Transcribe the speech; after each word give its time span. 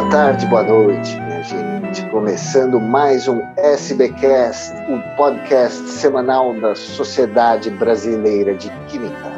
Boa 0.00 0.12
tarde, 0.12 0.46
boa 0.46 0.62
noite, 0.62 1.14
minha 1.14 1.42
gente. 1.42 2.08
Começando 2.08 2.80
mais 2.80 3.28
um 3.28 3.38
SBcast, 3.58 4.72
o 4.88 4.98
podcast 5.14 5.78
semanal 5.90 6.58
da 6.58 6.74
Sociedade 6.74 7.68
Brasileira 7.68 8.54
de 8.54 8.70
Química. 8.86 9.30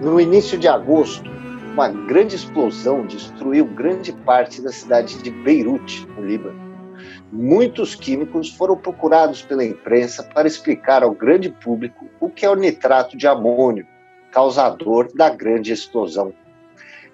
No 0.00 0.18
início 0.18 0.56
de 0.56 0.66
agosto, 0.66 1.30
uma 1.74 1.88
grande 1.88 2.36
explosão 2.36 3.04
destruiu 3.04 3.66
grande 3.66 4.14
parte 4.14 4.62
da 4.62 4.72
cidade 4.72 5.22
de 5.22 5.30
Beirute, 5.30 6.08
no 6.16 6.24
Líbano. 6.24 6.58
Muitos 7.30 7.94
químicos 7.94 8.48
foram 8.48 8.78
procurados 8.78 9.42
pela 9.42 9.62
imprensa 9.62 10.22
para 10.22 10.48
explicar 10.48 11.02
ao 11.02 11.10
grande 11.10 11.50
público 11.50 12.06
o 12.18 12.30
que 12.30 12.46
é 12.46 12.50
o 12.50 12.54
nitrato 12.54 13.14
de 13.14 13.26
amônio, 13.26 13.86
causador 14.32 15.14
da 15.14 15.28
grande 15.28 15.70
explosão. 15.70 16.32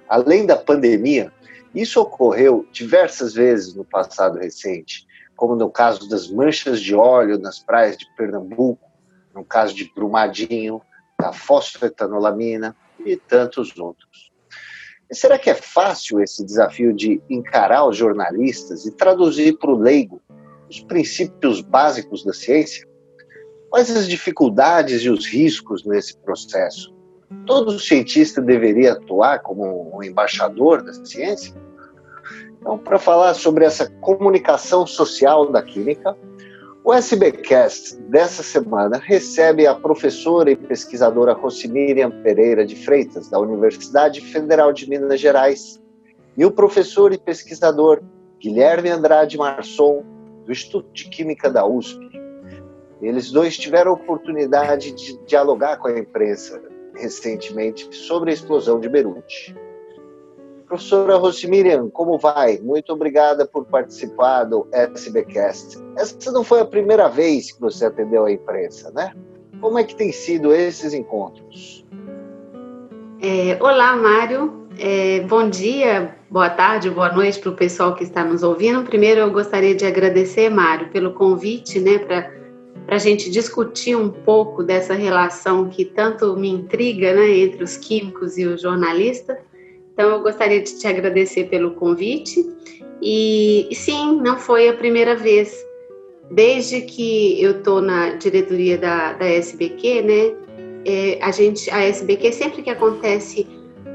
Além 0.08 0.46
da 0.46 0.54
pandemia, 0.54 1.32
isso 1.80 2.00
ocorreu 2.00 2.66
diversas 2.72 3.34
vezes 3.34 3.74
no 3.74 3.84
passado 3.84 4.38
recente, 4.38 5.06
como 5.36 5.54
no 5.54 5.70
caso 5.70 6.08
das 6.08 6.30
manchas 6.30 6.80
de 6.80 6.94
óleo 6.94 7.38
nas 7.38 7.58
praias 7.58 7.98
de 7.98 8.06
Pernambuco, 8.16 8.90
no 9.34 9.44
caso 9.44 9.74
de 9.74 9.92
Brumadinho, 9.94 10.80
da 11.20 11.32
fosfetanolamina 11.32 12.74
e 13.04 13.16
tantos 13.16 13.76
outros. 13.78 14.32
E 15.10 15.14
será 15.14 15.38
que 15.38 15.50
é 15.50 15.54
fácil 15.54 16.20
esse 16.20 16.44
desafio 16.44 16.94
de 16.94 17.20
encarar 17.28 17.86
os 17.86 17.96
jornalistas 17.96 18.86
e 18.86 18.92
traduzir 18.92 19.58
para 19.58 19.70
o 19.70 19.78
leigo 19.78 20.20
os 20.68 20.80
princípios 20.80 21.60
básicos 21.60 22.24
da 22.24 22.32
ciência? 22.32 22.88
Quais 23.70 23.94
as 23.94 24.08
dificuldades 24.08 25.02
e 25.02 25.10
os 25.10 25.26
riscos 25.26 25.84
nesse 25.84 26.16
processo? 26.18 26.94
Todo 27.44 27.78
cientista 27.78 28.40
deveria 28.40 28.92
atuar 28.92 29.42
como 29.42 29.96
um 29.96 30.02
embaixador 30.02 30.82
da 30.82 30.92
ciência? 30.92 31.54
Então, 32.66 32.76
para 32.76 32.98
falar 32.98 33.32
sobre 33.34 33.64
essa 33.64 33.88
comunicação 34.00 34.84
social 34.84 35.52
da 35.52 35.62
química, 35.62 36.16
o 36.82 36.92
SBcast 36.92 37.94
dessa 38.08 38.42
semana 38.42 38.98
recebe 38.98 39.68
a 39.68 39.74
professora 39.76 40.50
e 40.50 40.56
pesquisadora 40.56 41.32
Rocimiriam 41.32 42.10
Pereira 42.24 42.66
de 42.66 42.74
Freitas, 42.74 43.28
da 43.28 43.38
Universidade 43.38 44.20
Federal 44.20 44.72
de 44.72 44.90
Minas 44.90 45.20
Gerais, 45.20 45.80
e 46.36 46.44
o 46.44 46.50
professor 46.50 47.12
e 47.12 47.18
pesquisador 47.18 48.02
Guilherme 48.40 48.90
Andrade 48.90 49.38
Marçom, 49.38 50.04
do 50.44 50.50
Instituto 50.50 50.90
de 50.92 51.08
Química 51.08 51.48
da 51.48 51.64
USP. 51.64 52.00
Eles 53.00 53.30
dois 53.30 53.56
tiveram 53.56 53.92
a 53.92 53.94
oportunidade 53.94 54.90
de 54.90 55.16
dialogar 55.24 55.76
com 55.76 55.86
a 55.86 55.96
imprensa 55.96 56.60
recentemente 56.96 57.94
sobre 57.94 58.32
a 58.32 58.34
explosão 58.34 58.80
de 58.80 58.88
Beirute. 58.88 59.54
Professora 60.66 61.16
Rosimirian, 61.16 61.88
como 61.90 62.18
vai? 62.18 62.58
Muito 62.58 62.92
obrigada 62.92 63.46
por 63.46 63.64
participar 63.66 64.44
do 64.44 64.66
SBcast. 64.72 65.78
Essa 65.96 66.32
não 66.32 66.42
foi 66.42 66.60
a 66.60 66.64
primeira 66.64 67.08
vez 67.08 67.52
que 67.52 67.60
você 67.60 67.86
atendeu 67.86 68.24
a 68.24 68.32
imprensa, 68.32 68.90
né? 68.90 69.12
Como 69.60 69.78
é 69.78 69.84
que 69.84 69.94
tem 69.94 70.10
sido 70.10 70.52
esses 70.52 70.92
encontros? 70.92 71.86
É, 73.22 73.56
olá, 73.62 73.96
Mário. 73.96 74.66
É, 74.78 75.20
bom 75.20 75.48
dia, 75.48 76.14
boa 76.28 76.50
tarde, 76.50 76.90
boa 76.90 77.10
noite 77.10 77.38
para 77.38 77.50
o 77.50 77.56
pessoal 77.56 77.94
que 77.94 78.04
está 78.04 78.22
nos 78.22 78.42
ouvindo. 78.42 78.82
Primeiro, 78.82 79.20
eu 79.20 79.30
gostaria 79.30 79.74
de 79.74 79.86
agradecer, 79.86 80.50
Mário, 80.50 80.90
pelo 80.90 81.14
convite, 81.14 81.80
né, 81.80 81.98
para 81.98 82.30
a 82.88 82.98
gente 82.98 83.30
discutir 83.30 83.96
um 83.96 84.10
pouco 84.10 84.62
dessa 84.62 84.92
relação 84.92 85.70
que 85.70 85.84
tanto 85.84 86.36
me 86.36 86.50
intriga, 86.50 87.14
né, 87.14 87.38
entre 87.38 87.64
os 87.64 87.78
químicos 87.78 88.36
e 88.36 88.46
o 88.46 88.58
jornalista. 88.58 89.38
Então, 89.96 90.10
eu 90.10 90.20
gostaria 90.20 90.60
de 90.60 90.78
te 90.78 90.86
agradecer 90.86 91.44
pelo 91.44 91.70
convite. 91.70 92.44
E, 93.00 93.66
sim, 93.72 94.20
não 94.20 94.36
foi 94.36 94.68
a 94.68 94.74
primeira 94.74 95.16
vez. 95.16 95.56
Desde 96.30 96.82
que 96.82 97.42
eu 97.42 97.52
estou 97.52 97.80
na 97.80 98.10
diretoria 98.10 98.76
da, 98.76 99.14
da 99.14 99.24
SBQ, 99.24 100.02
né? 100.02 100.34
É, 100.84 101.18
a 101.22 101.30
gente, 101.30 101.70
a 101.70 101.82
SBQ, 101.82 102.30
sempre 102.30 102.62
que 102.62 102.68
acontece 102.68 103.46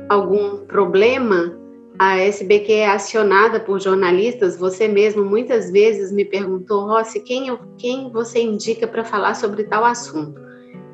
algum 0.09 0.66
problema, 0.66 1.56
a 2.00 2.17
SBQ 2.17 2.73
é 2.73 2.88
acionada 2.88 3.59
por 3.59 3.79
jornalistas. 3.79 4.57
Você 4.57 4.88
mesmo 4.88 5.23
muitas 5.23 5.69
vezes 5.69 6.11
me 6.11 6.25
perguntou, 6.25 6.88
Rossi, 6.88 7.19
quem, 7.19 7.50
eu, 7.50 7.59
quem 7.78 8.11
você 8.11 8.41
indica 8.41 8.88
para 8.88 9.06
falar 9.06 9.35
sobre 9.35 9.66
tal 9.66 9.85
assunto? 9.85 10.41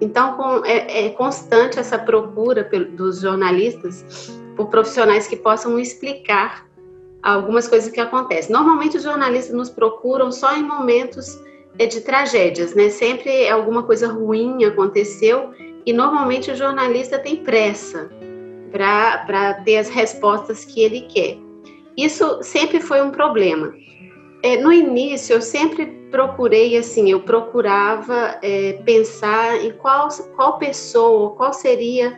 Então, 0.01 0.33
com, 0.33 0.65
é, 0.65 1.05
é, 1.05 1.09
constante 1.11 1.79
essa 1.79 1.97
procura 1.97 2.69
dos 2.93 3.21
jornalistas 3.21 4.35
por 4.57 4.67
profissionais 4.67 5.27
que 5.27 5.37
possam 5.37 5.79
explicar 5.79 6.67
algumas 7.23 7.67
coisas 7.67 7.91
que 7.91 7.99
acontecem. 7.99 8.51
Normalmente 8.51 8.97
os 8.97 9.03
jornalistas 9.03 9.55
nos 9.55 9.69
procuram 9.69 10.31
só 10.31 10.55
em 10.55 10.63
momentos 10.63 11.39
é, 11.79 11.85
de 11.85 12.01
tragédias, 12.01 12.73
né? 12.73 12.89
Sempre 12.89 13.47
alguma 13.47 13.83
coisa 13.83 14.07
ruim 14.07 14.63
aconteceu 14.65 15.51
e 15.85 15.93
normalmente 15.93 16.51
o 16.51 16.55
jornalista 16.55 17.19
tem 17.19 17.37
pressa 17.37 18.09
para 18.71 19.53
ter 19.63 19.77
as 19.77 19.89
respostas 19.89 20.65
que 20.65 20.81
ele 20.81 21.01
quer. 21.01 21.37
Isso 21.95 22.43
sempre 22.43 22.79
foi 22.79 23.01
um 23.01 23.11
problema. 23.11 23.73
É, 24.43 24.57
no 24.57 24.71
início, 24.71 25.33
eu 25.33 25.41
sempre 25.41 25.85
procurei, 26.11 26.77
assim, 26.77 27.09
eu 27.09 27.21
procurava 27.21 28.37
é, 28.41 28.73
pensar 28.85 29.57
em 29.63 29.71
qual, 29.71 30.09
qual 30.35 30.57
pessoa, 30.57 31.31
qual 31.31 31.51
seria 31.51 32.17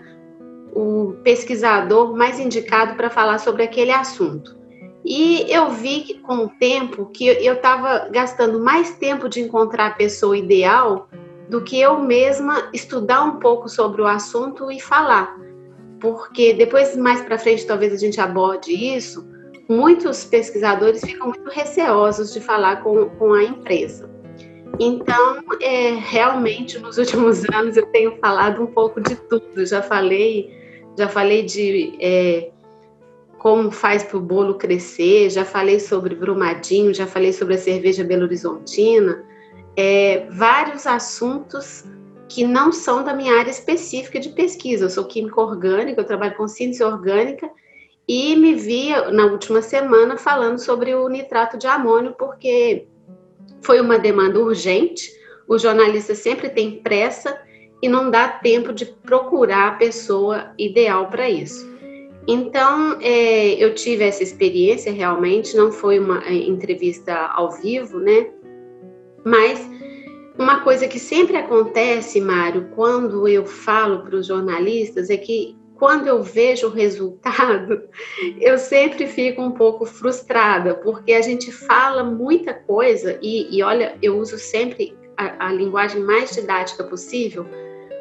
o 0.73 1.15
pesquisador 1.23 2.15
mais 2.15 2.39
indicado 2.39 2.95
para 2.95 3.09
falar 3.09 3.39
sobre 3.39 3.63
aquele 3.63 3.91
assunto. 3.91 4.57
E 5.03 5.45
eu 5.49 5.69
vi 5.71 6.01
que, 6.01 6.15
com 6.19 6.45
o 6.45 6.49
tempo 6.49 7.05
que 7.07 7.27
eu 7.27 7.53
estava 7.53 8.09
gastando 8.09 8.59
mais 8.59 8.91
tempo 8.97 9.29
de 9.29 9.39
encontrar 9.39 9.87
a 9.87 9.91
pessoa 9.91 10.37
ideal 10.37 11.09
do 11.49 11.61
que 11.61 11.79
eu 11.79 11.99
mesma 11.99 12.69
estudar 12.73 13.23
um 13.23 13.39
pouco 13.39 13.67
sobre 13.67 14.01
o 14.01 14.07
assunto 14.07 14.71
e 14.71 14.79
falar. 14.79 15.35
Porque 15.99 16.53
depois, 16.53 16.95
mais 16.95 17.21
para 17.21 17.37
frente, 17.37 17.65
talvez 17.65 17.93
a 17.93 17.97
gente 17.97 18.21
aborde 18.21 18.71
isso, 18.71 19.27
muitos 19.67 20.23
pesquisadores 20.25 21.01
ficam 21.01 21.27
muito 21.27 21.49
receosos 21.49 22.33
de 22.33 22.39
falar 22.39 22.83
com, 22.83 23.09
com 23.09 23.33
a 23.33 23.43
empresa. 23.43 24.09
Então, 24.79 25.43
é, 25.61 25.91
realmente, 25.91 26.77
nos 26.77 26.97
últimos 26.97 27.43
anos 27.53 27.75
eu 27.75 27.85
tenho 27.87 28.17
falado 28.17 28.61
um 28.61 28.67
pouco 28.67 29.01
de 29.01 29.15
tudo. 29.15 29.65
Já 29.65 29.81
falei 29.81 30.58
já 30.97 31.07
falei 31.07 31.43
de 31.43 31.97
é, 31.99 32.49
como 33.37 33.71
faz 33.71 34.03
para 34.03 34.17
o 34.17 34.21
bolo 34.21 34.55
crescer, 34.55 35.29
já 35.29 35.45
falei 35.45 35.79
sobre 35.79 36.13
Brumadinho, 36.13 36.93
já 36.93 37.07
falei 37.07 37.31
sobre 37.31 37.55
a 37.55 37.57
cerveja 37.57 38.03
Belo 38.03 38.23
Horizontina, 38.23 39.25
é, 39.75 40.27
vários 40.29 40.85
assuntos 40.85 41.85
que 42.27 42.43
não 42.43 42.71
são 42.71 43.03
da 43.03 43.13
minha 43.13 43.33
área 43.39 43.49
específica 43.49 44.19
de 44.19 44.29
pesquisa. 44.29 44.85
Eu 44.85 44.89
sou 44.89 45.05
química 45.05 45.41
orgânica, 45.41 46.01
eu 46.01 46.05
trabalho 46.05 46.35
com 46.35 46.47
síntese 46.47 46.83
orgânica 46.83 47.49
e 48.07 48.35
me 48.35 48.55
vi 48.55 48.89
na 49.11 49.25
última 49.25 49.61
semana 49.61 50.17
falando 50.17 50.59
sobre 50.59 50.93
o 50.93 51.07
nitrato 51.07 51.57
de 51.57 51.65
amônio, 51.65 52.13
porque 52.17 52.87
foi 53.61 53.79
uma 53.79 53.97
demanda 53.97 54.39
urgente, 54.39 55.11
o 55.47 55.57
jornalista 55.57 56.13
sempre 56.13 56.49
tem 56.49 56.81
pressa 56.81 57.39
e 57.81 57.87
não 57.87 58.11
dá 58.11 58.27
tempo 58.27 58.73
de 58.73 58.85
procurar 58.85 59.69
a 59.69 59.75
pessoa 59.75 60.53
ideal 60.57 61.07
para 61.07 61.29
isso. 61.29 61.67
Então, 62.27 62.97
é, 63.01 63.55
eu 63.55 63.73
tive 63.73 64.03
essa 64.03 64.21
experiência 64.21 64.91
realmente, 64.91 65.55
não 65.55 65.71
foi 65.71 65.97
uma 65.97 66.23
é, 66.25 66.33
entrevista 66.33 67.15
ao 67.15 67.51
vivo, 67.51 67.99
né? 67.99 68.27
Mas 69.25 69.59
uma 70.37 70.61
coisa 70.61 70.87
que 70.87 70.99
sempre 70.99 71.37
acontece, 71.37 72.21
Mário, 72.21 72.69
quando 72.75 73.27
eu 73.27 73.45
falo 73.45 74.03
para 74.03 74.15
os 74.15 74.27
jornalistas 74.27 75.09
é 75.09 75.17
que 75.17 75.57
quando 75.75 76.07
eu 76.07 76.21
vejo 76.21 76.67
o 76.67 76.71
resultado, 76.71 77.81
eu 78.39 78.57
sempre 78.57 79.07
fico 79.07 79.41
um 79.41 79.51
pouco 79.51 79.85
frustrada, 79.85 80.75
porque 80.75 81.13
a 81.13 81.21
gente 81.21 81.51
fala 81.51 82.03
muita 82.03 82.53
coisa 82.53 83.17
e, 83.21 83.57
e 83.57 83.63
olha, 83.63 83.97
eu 84.01 84.19
uso 84.19 84.37
sempre 84.37 84.95
a, 85.17 85.47
a 85.47 85.53
linguagem 85.53 86.01
mais 86.01 86.31
didática 86.31 86.83
possível 86.83 87.45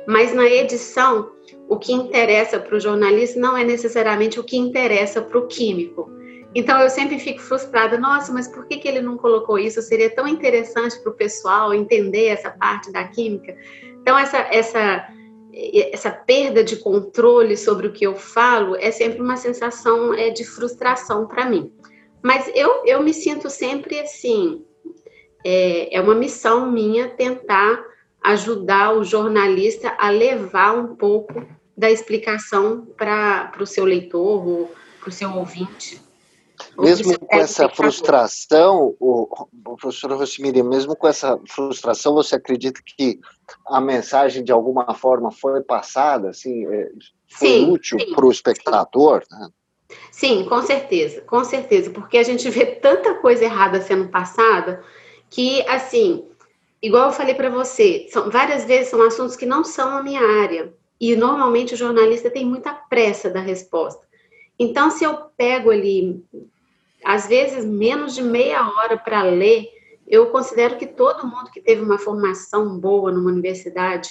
mas 0.08 0.32
na 0.32 0.46
edição, 0.46 1.30
o 1.68 1.78
que 1.78 1.92
interessa 1.92 2.58
para 2.58 2.74
o 2.74 2.80
jornalista 2.80 3.38
não 3.38 3.54
é 3.54 3.62
necessariamente 3.62 4.40
o 4.40 4.42
que 4.42 4.56
interessa 4.56 5.20
para 5.20 5.38
o 5.38 5.46
químico. 5.46 6.10
Então 6.54 6.80
eu 6.80 6.88
sempre 6.88 7.18
fico 7.18 7.42
frustrada, 7.42 7.98
nossa, 7.98 8.32
mas 8.32 8.48
por 8.48 8.66
que, 8.66 8.78
que 8.78 8.88
ele 8.88 9.02
não 9.02 9.18
colocou 9.18 9.58
isso? 9.58 9.82
Seria 9.82 10.08
tão 10.08 10.26
interessante 10.26 10.98
para 11.00 11.12
o 11.12 11.14
pessoal 11.14 11.74
entender 11.74 12.28
essa 12.28 12.50
parte 12.50 12.90
da 12.90 13.04
química. 13.04 13.54
Então 14.00 14.18
essa, 14.18 14.38
essa, 14.50 15.06
essa 15.92 16.10
perda 16.10 16.64
de 16.64 16.76
controle 16.76 17.54
sobre 17.54 17.88
o 17.88 17.92
que 17.92 18.06
eu 18.06 18.16
falo 18.16 18.76
é 18.76 18.90
sempre 18.90 19.20
uma 19.20 19.36
sensação 19.36 20.14
é, 20.14 20.30
de 20.30 20.42
frustração 20.42 21.26
para 21.26 21.44
mim. 21.44 21.70
Mas 22.22 22.50
eu, 22.54 22.82
eu 22.86 23.02
me 23.02 23.12
sinto 23.12 23.50
sempre 23.50 24.00
assim, 24.00 24.64
é, 25.44 25.94
é 25.94 26.00
uma 26.00 26.14
missão 26.14 26.72
minha 26.72 27.10
tentar 27.10 27.84
ajudar 28.28 28.92
o 28.94 29.04
jornalista 29.04 29.96
a 29.98 30.10
levar 30.10 30.76
um 30.76 30.94
pouco 30.94 31.46
da 31.76 31.90
explicação 31.90 32.86
para 32.96 33.52
o 33.58 33.66
seu 33.66 33.84
leitor 33.84 34.46
ou 34.46 34.74
para 35.00 35.08
o 35.08 35.12
seu 35.12 35.32
ouvinte. 35.32 36.00
Mesmo 36.76 37.18
com 37.18 37.36
essa 37.36 37.68
frustração, 37.68 38.94
o, 38.98 39.28
o 39.64 39.76
professor 39.76 40.12
Rossimiri, 40.12 40.62
mesmo 40.62 40.96
com 40.96 41.06
essa 41.06 41.38
frustração, 41.48 42.14
você 42.14 42.34
acredita 42.34 42.80
que 42.84 43.20
a 43.66 43.80
mensagem 43.80 44.42
de 44.42 44.50
alguma 44.50 44.92
forma 44.92 45.30
foi 45.30 45.62
passada, 45.62 46.30
assim, 46.30 46.66
é, 46.66 46.90
foi 47.28 47.48
sim, 47.48 47.70
útil 47.70 47.98
para 48.14 48.26
o 48.26 48.30
espectador? 48.30 49.22
Né? 49.30 49.48
Sim, 50.10 50.44
com 50.48 50.60
certeza, 50.62 51.20
com 51.22 51.44
certeza, 51.44 51.90
porque 51.90 52.18
a 52.18 52.24
gente 52.24 52.50
vê 52.50 52.66
tanta 52.66 53.14
coisa 53.14 53.44
errada 53.44 53.80
sendo 53.80 54.08
passada 54.08 54.82
que, 55.30 55.62
assim, 55.68 56.26
igual 56.82 57.06
eu 57.06 57.12
falei 57.12 57.34
para 57.34 57.50
você, 57.50 58.06
são, 58.10 58.30
várias 58.30 58.64
vezes 58.64 58.88
são 58.88 59.02
assuntos 59.02 59.36
que 59.36 59.46
não 59.46 59.64
são 59.64 59.96
a 59.96 60.02
minha 60.02 60.22
área 60.22 60.72
e 61.00 61.14
normalmente 61.14 61.74
o 61.74 61.76
jornalista 61.76 62.30
tem 62.30 62.44
muita 62.44 62.72
pressa 62.72 63.30
da 63.30 63.40
resposta. 63.40 64.06
Então, 64.58 64.90
se 64.90 65.04
eu 65.04 65.14
pego 65.36 65.70
ali 65.70 66.24
às 67.04 67.28
vezes 67.28 67.64
menos 67.64 68.14
de 68.14 68.22
meia 68.22 68.68
hora 68.68 68.96
para 68.96 69.22
ler, 69.22 69.68
eu 70.06 70.26
considero 70.30 70.76
que 70.76 70.86
todo 70.86 71.26
mundo 71.26 71.50
que 71.50 71.60
teve 71.60 71.82
uma 71.82 71.98
formação 71.98 72.78
boa 72.78 73.12
numa 73.12 73.30
universidade 73.30 74.10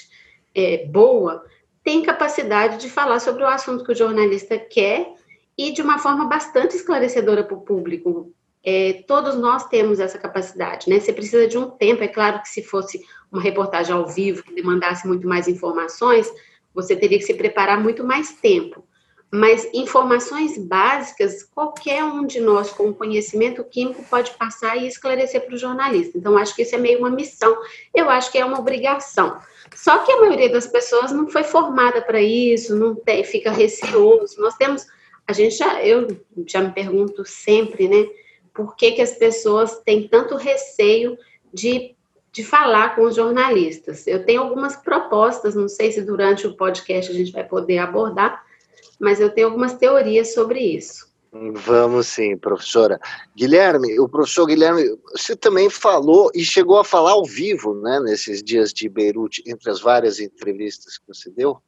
é, 0.55 0.85
boa 0.85 1.43
tem 1.83 2.01
capacidade 2.03 2.77
de 2.77 2.89
falar 2.89 3.19
sobre 3.19 3.43
o 3.43 3.47
assunto 3.47 3.83
que 3.83 3.91
o 3.91 3.95
jornalista 3.95 4.57
quer 4.57 5.13
e 5.57 5.71
de 5.71 5.81
uma 5.81 5.97
forma 5.97 6.25
bastante 6.25 6.75
esclarecedora 6.75 7.43
para 7.43 7.55
o 7.55 7.61
público. 7.61 8.33
É, 8.63 9.03
todos 9.07 9.35
nós 9.35 9.67
temos 9.67 9.99
essa 9.99 10.17
capacidade, 10.17 10.89
né? 10.89 10.99
Você 10.99 11.13
precisa 11.13 11.47
de 11.47 11.57
um 11.57 11.69
tempo, 11.69 12.03
é 12.03 12.07
claro 12.07 12.41
que 12.41 12.49
se 12.49 12.63
fosse 12.63 13.01
uma 13.31 13.41
reportagem 13.41 13.93
ao 13.93 14.07
vivo 14.07 14.43
que 14.43 14.53
demandasse 14.53 15.07
muito 15.07 15.27
mais 15.27 15.47
informações, 15.47 16.29
você 16.73 16.95
teria 16.95 17.17
que 17.17 17.25
se 17.25 17.33
preparar 17.33 17.81
muito 17.81 18.03
mais 18.03 18.33
tempo 18.33 18.83
mas 19.31 19.67
informações 19.73 20.57
básicas, 20.57 21.43
qualquer 21.43 22.03
um 22.03 22.25
de 22.25 22.39
nós 22.39 22.71
com 22.71 22.93
conhecimento 22.93 23.63
químico 23.63 24.03
pode 24.09 24.31
passar 24.31 24.77
e 24.77 24.87
esclarecer 24.87 25.45
para 25.45 25.55
o 25.55 25.57
jornalista. 25.57 26.17
Então, 26.17 26.37
acho 26.37 26.55
que 26.55 26.61
isso 26.61 26.75
é 26.75 26.77
meio 26.77 26.99
uma 26.99 27.09
missão, 27.09 27.57
eu 27.93 28.09
acho 28.09 28.31
que 28.31 28.37
é 28.37 28.45
uma 28.45 28.59
obrigação. 28.59 29.37
Só 29.75 29.99
que 29.99 30.11
a 30.11 30.21
maioria 30.21 30.49
das 30.49 30.67
pessoas 30.67 31.11
não 31.11 31.27
foi 31.27 31.43
formada 31.43 32.01
para 32.01 32.21
isso, 32.21 32.75
não 32.75 32.95
tem, 32.95 33.23
fica 33.23 33.51
receoso. 33.51 34.39
Nós 34.39 34.55
temos, 34.55 34.85
a 35.27 35.33
gente 35.33 35.57
já, 35.57 35.83
eu 35.83 36.07
já 36.45 36.61
me 36.61 36.71
pergunto 36.71 37.25
sempre, 37.25 37.89
né, 37.89 38.07
por 38.57 38.75
que, 38.75 38.93
que 38.93 39.01
as 39.03 39.11
pessoas 39.11 39.79
têm 39.85 40.07
tanto 40.07 40.35
receio 40.35 41.15
de, 41.53 41.95
de 42.31 42.43
falar 42.43 42.95
com 42.95 43.03
os 43.03 43.15
jornalistas? 43.15 44.07
Eu 44.07 44.25
tenho 44.25 44.41
algumas 44.41 44.75
propostas, 44.75 45.53
não 45.53 45.69
sei 45.69 45.91
se 45.91 46.01
durante 46.01 46.47
o 46.47 46.57
podcast 46.57 47.11
a 47.11 47.15
gente 47.15 47.31
vai 47.31 47.43
poder 47.43 47.77
abordar, 47.77 48.43
mas 48.99 49.19
eu 49.21 49.29
tenho 49.29 49.47
algumas 49.47 49.75
teorias 49.75 50.33
sobre 50.33 50.59
isso. 50.59 51.05
Vamos 51.31 52.07
sim, 52.07 52.35
professora. 52.35 52.99
Guilherme, 53.35 53.99
o 53.99 54.09
professor 54.09 54.47
Guilherme, 54.47 54.97
você 55.11 55.35
também 55.35 55.69
falou 55.69 56.31
e 56.33 56.43
chegou 56.43 56.79
a 56.79 56.83
falar 56.83 57.11
ao 57.11 57.25
vivo, 57.25 57.75
né, 57.75 57.99
nesses 57.99 58.41
dias 58.41 58.73
de 58.73 58.89
Beirute, 58.89 59.43
entre 59.45 59.69
as 59.69 59.79
várias 59.79 60.19
entrevistas 60.19 60.97
que 60.97 61.07
você 61.07 61.29
deu? 61.29 61.61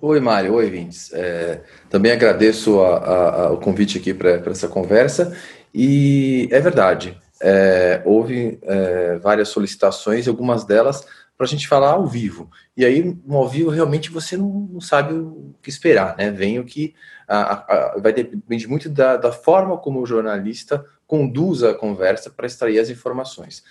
Oi, 0.00 0.20
Mário. 0.20 0.54
Oi, 0.54 0.70
Vintes. 0.70 1.12
É, 1.12 1.60
também 1.90 2.12
agradeço 2.12 2.80
a, 2.80 2.98
a, 2.98 3.42
a, 3.46 3.52
o 3.52 3.56
convite 3.58 3.98
aqui 3.98 4.14
para 4.14 4.30
essa 4.46 4.68
conversa. 4.68 5.36
E 5.74 6.48
é 6.50 6.60
verdade, 6.60 7.16
é, 7.40 8.02
houve 8.04 8.58
é, 8.62 9.16
várias 9.18 9.48
solicitações 9.48 10.26
algumas 10.26 10.64
delas 10.64 11.06
para 11.36 11.46
a 11.46 11.48
gente 11.48 11.68
falar 11.68 11.92
ao 11.92 12.06
vivo. 12.06 12.50
E 12.76 12.84
aí, 12.84 13.16
no 13.24 13.36
ao 13.36 13.48
vivo, 13.48 13.70
realmente 13.70 14.10
você 14.10 14.36
não, 14.36 14.68
não 14.72 14.80
sabe 14.80 15.14
o 15.14 15.54
que 15.62 15.70
esperar, 15.70 16.16
né? 16.16 16.32
Vem 16.32 16.58
o 16.58 16.64
que. 16.64 16.94
A, 17.28 17.52
a, 17.52 17.98
vai 17.98 18.12
depender 18.12 18.66
muito 18.66 18.88
da, 18.88 19.16
da, 19.16 19.30
forma 19.30 19.76
como 19.76 20.00
o 20.00 20.06
jornalista 20.06 20.84
conduz 21.06 21.62
a 21.62 21.74
conversa 21.74 22.30
para 22.30 22.46
extrair 22.46 22.78
as 22.78 22.90
informações. 22.90 23.62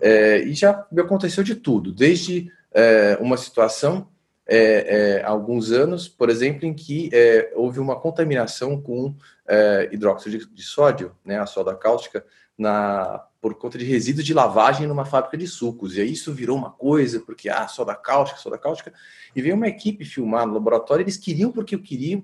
É, 0.00 0.38
e 0.38 0.52
já 0.54 0.84
me 0.90 1.00
aconteceu 1.00 1.44
de 1.44 1.54
tudo, 1.54 1.92
desde 1.92 2.50
é, 2.74 3.16
uma 3.20 3.36
situação 3.36 4.08
é, 4.46 5.18
é 5.20 5.24
alguns 5.24 5.70
anos, 5.70 6.08
por 6.08 6.28
exemplo, 6.28 6.66
em 6.66 6.74
que 6.74 7.10
é, 7.12 7.52
houve 7.54 7.80
uma 7.80 7.98
contaminação 7.98 8.80
com 8.80 9.14
é, 9.46 9.88
hidróxido 9.92 10.38
de, 10.38 10.46
de, 10.46 10.62
sódio, 10.62 11.14
né, 11.24 11.38
a 11.38 11.46
soda 11.46 11.74
cáustica, 11.74 12.24
na, 12.58 13.24
por 13.40 13.54
conta 13.54 13.78
de 13.78 13.84
resíduos 13.84 14.26
de 14.26 14.34
lavagem 14.34 14.86
numa 14.86 15.04
fábrica 15.04 15.36
de 15.36 15.46
sucos. 15.46 15.96
E 15.96 16.00
aí 16.00 16.12
isso 16.12 16.32
virou 16.32 16.56
uma 16.56 16.70
coisa, 16.70 17.20
porque, 17.20 17.48
ah, 17.48 17.66
soda 17.68 17.94
cáustica, 17.94 18.40
soda 18.40 18.58
cáustica. 18.58 18.92
E 19.34 19.40
veio 19.40 19.54
uma 19.54 19.68
equipe 19.68 20.04
filmar 20.04 20.46
no 20.46 20.54
laboratório, 20.54 21.02
eles 21.02 21.16
queriam, 21.16 21.50
porque 21.50 21.74
eu 21.74 21.82
queria, 21.82 22.22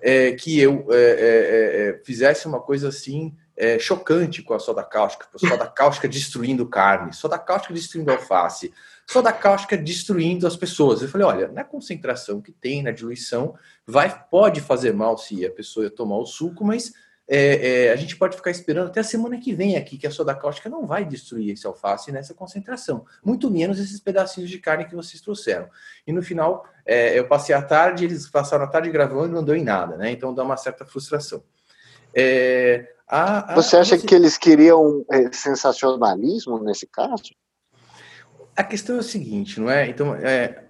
é, 0.00 0.32
que 0.32 0.60
eu 0.60 0.86
é, 0.90 2.00
fizesse 2.04 2.46
uma 2.46 2.60
coisa 2.60 2.88
assim, 2.88 3.34
é, 3.56 3.78
chocante 3.78 4.42
com 4.42 4.54
a 4.54 4.58
soda 4.58 4.82
cáustica. 4.82 5.26
Soda 5.36 5.66
cáustica 5.68 6.08
destruindo 6.08 6.66
carne, 6.66 7.12
soda 7.12 7.38
cáustica 7.38 7.74
destruindo 7.74 8.10
alface, 8.10 8.72
soda 9.06 9.32
cáustica 9.32 9.76
destruindo 9.76 10.46
as 10.46 10.56
pessoas. 10.56 11.02
Eu 11.02 11.08
falei, 11.08 11.26
olha, 11.26 11.48
na 11.48 11.64
concentração 11.64 12.40
que 12.40 12.52
tem, 12.52 12.82
na 12.82 12.90
diluição, 12.90 13.54
vai, 13.86 14.24
pode 14.30 14.60
fazer 14.60 14.92
mal 14.92 15.16
se 15.18 15.44
a 15.44 15.50
pessoa 15.50 15.90
tomar 15.90 16.18
o 16.18 16.26
suco, 16.26 16.64
mas 16.64 16.92
é, 17.26 17.86
é, 17.86 17.92
a 17.92 17.96
gente 17.96 18.16
pode 18.16 18.36
ficar 18.36 18.50
esperando 18.50 18.88
até 18.88 19.00
a 19.00 19.04
semana 19.04 19.38
que 19.38 19.54
vem 19.54 19.76
aqui, 19.76 19.96
que 19.96 20.06
a 20.06 20.10
soda 20.10 20.34
cáustica 20.34 20.68
não 20.68 20.86
vai 20.86 21.04
destruir 21.04 21.52
esse 21.52 21.66
alface 21.66 22.12
nessa 22.12 22.34
concentração, 22.34 23.06
muito 23.24 23.50
menos 23.50 23.78
esses 23.78 23.98
pedacinhos 23.98 24.50
de 24.50 24.58
carne 24.58 24.84
que 24.84 24.94
vocês 24.94 25.22
trouxeram. 25.22 25.68
E 26.06 26.12
no 26.12 26.22
final, 26.22 26.66
é, 26.84 27.18
eu 27.18 27.26
passei 27.26 27.54
a 27.54 27.62
tarde, 27.62 28.04
eles 28.04 28.28
passaram 28.28 28.64
a 28.64 28.68
tarde 28.68 28.90
gravando 28.90 29.28
e 29.28 29.34
não 29.34 29.44
deu 29.44 29.56
em 29.56 29.64
nada, 29.64 29.96
né? 29.96 30.10
Então 30.10 30.34
dá 30.34 30.42
uma 30.42 30.56
certa 30.56 30.84
frustração. 30.84 31.42
É, 32.14 32.92
a, 33.08 33.52
a, 33.52 33.54
você 33.54 33.76
acha 33.76 33.96
você... 33.96 34.06
que 34.06 34.14
eles 34.14 34.36
queriam 34.36 35.04
é, 35.10 35.32
sensacionalismo 35.32 36.62
nesse 36.62 36.86
caso? 36.86 37.34
A 38.56 38.62
questão 38.62 38.96
é 38.96 39.00
o 39.00 39.02
seguinte, 39.02 39.58
não 39.60 39.68
é? 39.68 39.88
Então, 39.88 40.14
é, 40.14 40.64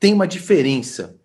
tem 0.00 0.12
uma 0.12 0.26
diferença 0.26 1.16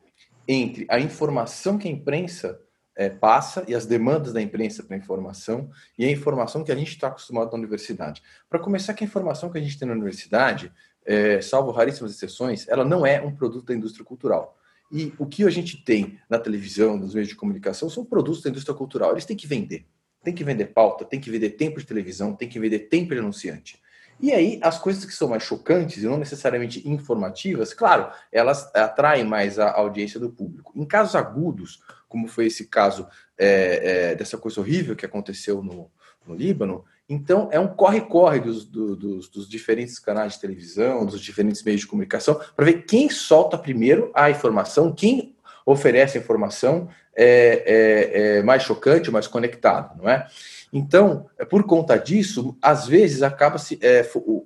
entre 0.48 0.86
a 0.90 1.00
informação 1.00 1.78
que 1.78 1.88
a 1.88 1.92
imprensa 1.92 2.60
é, 2.96 3.10
passa 3.10 3.64
e 3.68 3.74
as 3.74 3.86
demandas 3.86 4.34
da 4.34 4.42
imprensa 4.42 4.84
para 4.84 4.98
informação 4.98 5.70
e 5.98 6.06
a 6.06 6.12
informação 6.12 6.64
que 6.64 6.72
a 6.72 6.76
gente 6.76 6.90
está 6.90 7.08
acostumado 7.08 7.52
na 7.52 7.58
universidade. 7.58 8.22
Para 8.50 8.60
começar, 8.60 8.94
que 8.94 9.04
a 9.04 9.08
informação 9.08 9.50
que 9.50 9.58
a 9.58 9.62
gente 9.62 9.80
tem 9.80 9.88
na 9.88 9.94
universidade, 9.94 10.72
é, 11.06 11.42
salvo 11.42 11.72
raríssimas 11.72 12.12
exceções, 12.12 12.68
ela 12.68 12.84
não 12.84 13.06
é 13.06 13.22
um 13.22 13.34
produto 13.34 13.66
da 13.68 13.76
indústria 13.76 14.06
cultural. 14.06 14.58
E 14.92 15.14
o 15.18 15.26
que 15.26 15.44
a 15.44 15.50
gente 15.50 15.84
tem 15.84 16.20
na 16.30 16.38
televisão, 16.38 16.98
nos 16.98 17.14
meios 17.14 17.30
de 17.30 17.36
comunicação, 17.36 17.90
são 17.90 18.04
produtos 18.04 18.42
da 18.42 18.50
indústria 18.50 18.76
cultural. 18.76 19.12
Eles 19.12 19.26
têm 19.26 19.38
que 19.38 19.48
vender. 19.48 19.86
Tem 20.24 20.34
que 20.34 20.44
vender 20.44 20.66
pauta, 20.66 21.06
tem 21.06 21.20
que 21.20 21.32
vender 21.32 21.52
tempo 21.52 21.80
de 21.80 21.86
televisão, 21.86 22.36
tem 22.36 22.50
que 22.50 22.60
vender 22.60 22.80
tempo 22.90 23.14
de 23.14 23.20
anunciante. 23.20 23.80
E 24.20 24.32
aí, 24.34 24.60
as 24.62 24.78
coisas 24.78 25.06
que 25.06 25.14
são 25.14 25.30
mais 25.30 25.44
chocantes 25.44 26.04
e 26.04 26.06
não 26.06 26.18
necessariamente 26.18 26.88
informativas, 26.88 27.74
claro, 27.74 28.12
elas 28.32 28.70
atraem 28.76 29.24
mais 29.24 29.58
a 29.58 29.72
audiência 29.72 30.20
do 30.20 30.30
público. 30.30 30.74
Em 30.76 30.86
casos 30.86 31.16
agudos, 31.16 31.82
como 32.08 32.28
foi 32.28 32.48
esse 32.48 32.66
caso 32.66 33.08
é, 33.38 34.12
é, 34.12 34.16
dessa 34.16 34.38
coisa 34.38 34.60
horrível 34.60 34.96
que 34.96 35.06
aconteceu 35.06 35.64
no, 35.64 35.90
no 36.28 36.36
Líbano, 36.36 36.84
então 37.08 37.50
é 37.52 37.60
um 37.60 37.68
corre-corre 37.68 38.40
dos, 38.40 38.66
dos, 38.66 39.30
dos, 39.30 39.50
diferentes 39.50 39.98
canais 39.98 40.34
de 40.34 40.42
televisão, 40.42 41.06
dos 41.06 41.22
diferentes 41.22 41.64
meios 41.64 41.82
de 41.82 41.88
comunicação, 41.88 42.40
para 42.56 42.66
ver 42.66 42.84
quem 42.84 43.10
solta 43.10 43.58
primeiro 43.58 44.12
a 44.14 44.30
informação, 44.30 44.94
quem 44.94 45.36
oferece 45.66 46.18
a 46.18 46.22
informação 46.22 46.88
é, 47.16 47.64
é, 47.66 48.38
é 48.38 48.44
mais 48.44 48.64
chocante, 48.64 49.10
mais 49.10 49.28
conectado, 49.28 49.98
não 49.98 50.10
é? 50.10 50.28
Então, 50.72 51.26
é 51.38 51.46
por 51.46 51.64
conta 51.64 51.98
disso, 51.98 52.56
às 52.62 52.88
vezes 52.88 53.24
acaba 53.24 53.58
se 53.58 53.80
é, 53.82 54.08
o, 54.16 54.46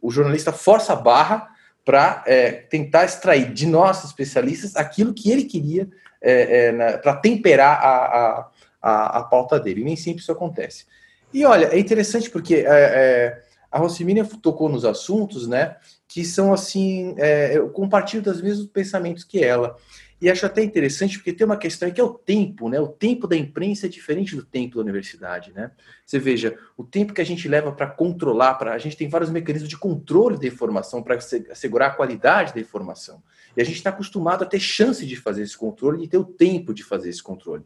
o, 0.00 0.10
jornalista 0.10 0.52
força 0.52 0.94
a 0.94 0.96
barra 0.96 1.48
para 1.84 2.22
é, 2.26 2.52
tentar 2.52 3.04
extrair 3.04 3.52
de 3.52 3.66
nós 3.66 4.04
especialistas 4.04 4.76
aquilo 4.76 5.12
que 5.12 5.30
ele 5.30 5.44
queria 5.44 5.88
é, 6.20 6.68
é 6.68 6.96
para 6.98 7.16
temperar 7.16 7.78
a, 7.82 8.50
a, 8.80 9.18
a, 9.18 9.22
pauta 9.24 9.60
dele. 9.60 9.82
E 9.82 9.84
nem 9.84 9.96
sempre 9.96 10.22
isso 10.22 10.32
acontece. 10.32 10.86
E 11.32 11.44
olha, 11.44 11.66
é 11.66 11.78
interessante 11.78 12.30
porque 12.30 12.64
é, 12.66 13.42
a 13.70 13.78
Rosimínia 13.78 14.26
tocou 14.42 14.70
nos 14.70 14.86
assuntos, 14.86 15.46
né? 15.46 15.76
Que 16.06 16.24
são 16.24 16.54
assim, 16.54 17.14
eu 17.52 17.68
compartilho 17.68 18.22
dos 18.22 18.40
mesmos 18.40 18.66
pensamentos 18.66 19.24
que 19.24 19.44
ela. 19.44 19.76
E 20.20 20.28
acho 20.28 20.44
até 20.44 20.62
interessante 20.62 21.16
porque 21.16 21.32
tem 21.32 21.44
uma 21.44 21.56
questão 21.56 21.88
que 21.90 22.00
é 22.00 22.04
o 22.04 22.12
tempo, 22.12 22.68
né? 22.68 22.80
O 22.80 22.88
tempo 22.88 23.26
da 23.28 23.36
imprensa 23.36 23.86
é 23.86 23.88
diferente 23.88 24.34
do 24.34 24.42
tempo 24.42 24.74
da 24.74 24.80
universidade, 24.82 25.52
né? 25.52 25.70
Você 26.04 26.18
veja, 26.18 26.58
o 26.76 26.82
tempo 26.82 27.14
que 27.14 27.20
a 27.20 27.24
gente 27.24 27.46
leva 27.46 27.70
para 27.70 27.86
controlar, 27.86 28.54
para 28.54 28.72
a 28.72 28.78
gente 28.78 28.96
tem 28.96 29.08
vários 29.08 29.30
mecanismos 29.30 29.68
de 29.68 29.76
controle 29.76 30.36
da 30.38 30.46
informação 30.46 31.02
para 31.02 31.16
assegurar 31.50 31.90
a 31.90 31.94
qualidade 31.94 32.52
da 32.52 32.60
informação. 32.60 33.22
E 33.56 33.62
a 33.62 33.64
gente 33.64 33.76
está 33.76 33.90
acostumado 33.90 34.42
a 34.42 34.46
ter 34.46 34.58
chance 34.58 35.06
de 35.06 35.14
fazer 35.14 35.42
esse 35.42 35.56
controle 35.56 36.04
e 36.04 36.08
ter 36.08 36.18
o 36.18 36.24
tempo 36.24 36.74
de 36.74 36.82
fazer 36.82 37.10
esse 37.10 37.22
controle. 37.22 37.64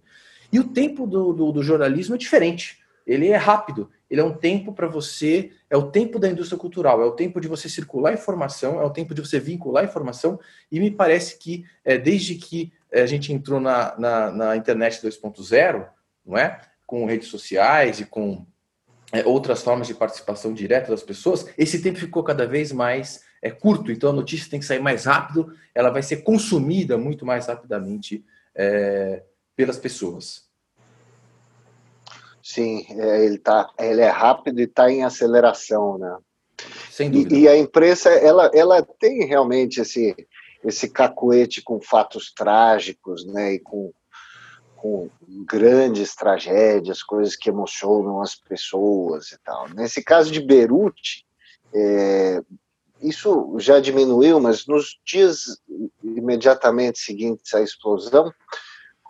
E 0.53 0.61
o 0.61 0.65
tempo 0.65 1.07
do, 1.07 1.33
do, 1.33 1.53
do 1.53 1.63
jornalismo 1.63 2.17
é 2.17 2.19
diferente. 2.19 2.83
Ele 3.07 3.29
é 3.29 3.37
rápido, 3.37 3.91
ele 4.13 4.21
é 4.21 4.25
um 4.25 4.35
tempo 4.35 4.75
para 4.75 4.87
você, 4.87 5.53
é 5.71 5.77
o 5.77 5.91
tempo 5.91 6.19
da 6.19 6.29
indústria 6.29 6.59
cultural, 6.59 7.01
é 7.01 7.07
o 7.07 7.13
tempo 7.13 7.41
de 7.41 7.49
você 7.49 7.67
circular 7.67 8.13
informação, 8.13 8.79
é 8.79 8.85
o 8.85 8.91
tempo 8.91 9.15
de 9.15 9.23
você 9.23 9.41
vincular 9.41 9.87
informação, 9.87 10.39
e 10.71 10.79
me 10.79 10.91
parece 10.91 11.39
que 11.39 11.65
é, 11.83 11.97
desde 11.97 12.35
que 12.35 12.71
é, 12.91 13.01
a 13.01 13.07
gente 13.07 13.33
entrou 13.33 13.59
na, 13.59 13.99
na, 13.99 14.31
na 14.31 14.55
internet 14.55 15.01
2.0, 15.03 15.89
não 16.27 16.37
é? 16.37 16.61
com 16.87 17.07
redes 17.07 17.29
sociais 17.29 18.01
e 18.01 18.05
com 18.05 18.45
é, 19.13 19.25
outras 19.25 19.63
formas 19.63 19.87
de 19.87 19.95
participação 19.95 20.53
direta 20.53 20.91
das 20.91 21.03
pessoas, 21.03 21.47
esse 21.57 21.81
tempo 21.81 21.99
ficou 21.99 22.23
cada 22.23 22.47
vez 22.47 22.71
mais 22.71 23.25
é, 23.41 23.51
curto. 23.51 23.91
Então 23.91 24.11
a 24.11 24.13
notícia 24.13 24.51
tem 24.51 24.61
que 24.61 24.67
sair 24.67 24.81
mais 24.81 25.07
rápido, 25.07 25.57
ela 25.75 25.89
vai 25.89 26.03
ser 26.03 26.19
consumida 26.19 26.99
muito 26.99 27.25
mais 27.25 27.47
rapidamente 27.47 28.23
é, 28.55 29.23
pelas 29.57 29.79
pessoas. 29.79 30.52
Sim, 32.53 32.85
é, 32.91 33.25
ele 33.25 33.39
tá, 33.39 33.71
ele 33.79 34.03
é 34.03 34.11
rápido 34.11 34.61
e 34.61 34.65
está 34.65 34.91
em 34.91 35.03
aceleração, 35.03 35.97
né? 35.97 36.19
Sem 36.91 37.11
dúvida. 37.11 37.35
E, 37.35 37.41
e, 37.41 37.49
a 37.49 37.57
imprensa, 37.57 38.11
ela, 38.11 38.51
ela 38.53 38.83
tem 38.83 39.25
realmente 39.25 39.81
esse, 39.81 40.15
esse 40.63 40.91
cacuete 40.91 41.63
com 41.63 41.81
fatos 41.81 42.31
trágicos, 42.31 43.25
né? 43.25 43.55
E 43.55 43.59
com, 43.59 43.91
com 44.77 45.09
grandes 45.47 46.15
tragédias, 46.15 47.03
coisas 47.03 47.37
que 47.37 47.49
emocionam 47.49 48.21
as 48.21 48.35
pessoas 48.35 49.33
e 49.33 49.39
tal. 49.43 49.71
Nesse 49.71 50.05
caso 50.05 50.31
de 50.31 50.43
Beirute, 50.43 51.25
é, 51.75 52.43
isso 53.01 53.57
já 53.61 53.81
diminuiu, 53.81 54.39
mas 54.39 54.67
nos 54.67 55.01
dias 55.07 55.59
imediatamente 56.05 56.99
seguintes 56.99 57.55
à 57.55 57.63
explosão, 57.63 58.31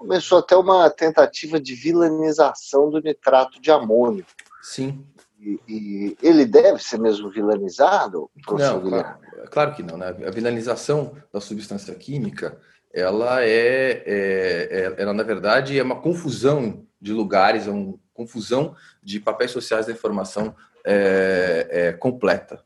começou 0.02 0.38
até 0.38 0.56
uma 0.56 0.90
tentativa 0.90 1.60
de 1.60 1.74
vilanização 1.74 2.90
do 2.90 3.00
nitrato 3.00 3.60
de 3.60 3.70
amônio. 3.70 4.26
Sim. 4.60 5.06
E, 5.40 5.60
e 5.68 6.16
ele 6.20 6.44
deve 6.44 6.82
ser 6.82 6.98
mesmo 6.98 7.30
vilanizado, 7.30 8.28
não, 8.48 8.80
claro, 8.80 9.18
claro, 9.50 9.74
que 9.74 9.82
não. 9.82 9.96
Né? 9.96 10.08
A 10.26 10.30
vilanização 10.30 11.16
da 11.32 11.40
substância 11.40 11.94
química, 11.94 12.58
ela 12.92 13.42
é, 13.42 14.02
é, 14.04 14.68
é, 14.70 14.94
ela 14.98 15.12
na 15.12 15.22
verdade 15.22 15.78
é 15.78 15.82
uma 15.82 16.00
confusão 16.00 16.84
de 17.00 17.12
lugares, 17.12 17.66
é 17.66 17.70
uma 17.70 17.94
confusão 18.12 18.74
de 19.02 19.18
papéis 19.18 19.50
sociais 19.50 19.86
da 19.86 19.92
informação 19.92 20.54
é, 20.84 21.68
é 21.70 21.92
completa. 21.92 22.62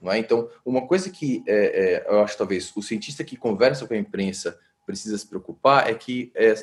Não 0.00 0.12
é? 0.12 0.18
Então, 0.18 0.50
uma 0.64 0.86
coisa 0.86 1.08
que 1.08 1.42
é, 1.46 2.04
é, 2.04 2.06
eu 2.08 2.20
acho 2.20 2.36
talvez 2.36 2.70
o 2.76 2.82
cientista 2.82 3.24
que 3.24 3.36
conversa 3.36 3.86
com 3.86 3.94
a 3.94 3.98
imprensa 3.98 4.58
precisa 4.84 5.16
se 5.18 5.26
preocupar 5.26 5.88
é 5.88 5.94
que 5.94 6.32
é, 6.34 6.54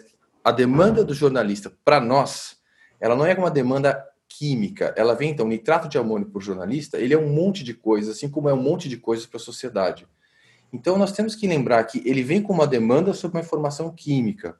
a 0.44 0.52
demanda 0.52 1.04
do 1.04 1.14
jornalista 1.14 1.72
para 1.84 2.00
nós, 2.00 2.58
ela 3.00 3.16
não 3.16 3.26
é 3.26 3.34
uma 3.34 3.52
demanda 3.52 4.04
química. 4.28 4.94
Ela 4.98 5.14
vem, 5.14 5.32
então, 5.32 5.48
nitrato 5.48 5.88
de 5.88 5.98
amônio 5.98 6.28
para 6.28 6.40
o 6.40 6.42
jornalista, 6.42 6.98
ele 6.98 7.14
é 7.14 7.18
um 7.18 7.30
monte 7.30 7.64
de 7.64 7.74
coisas, 7.74 8.16
assim 8.16 8.30
como 8.30 8.50
é 8.50 8.54
um 8.54 8.62
monte 8.62 8.88
de 8.88 8.98
coisas 8.98 9.26
para 9.26 9.38
a 9.38 9.44
sociedade. 9.44 10.08
Então, 10.72 10.98
nós 10.98 11.12
temos 11.12 11.36
que 11.36 11.48
lembrar 11.48 11.84
que 11.84 12.02
ele 12.06 12.24
vem 12.24 12.42
com 12.42 12.54
uma 12.54 12.66
demanda 12.66 13.14
sobre 13.14 13.38
uma 13.38 13.44
informação 13.44 13.92
química. 13.94 14.56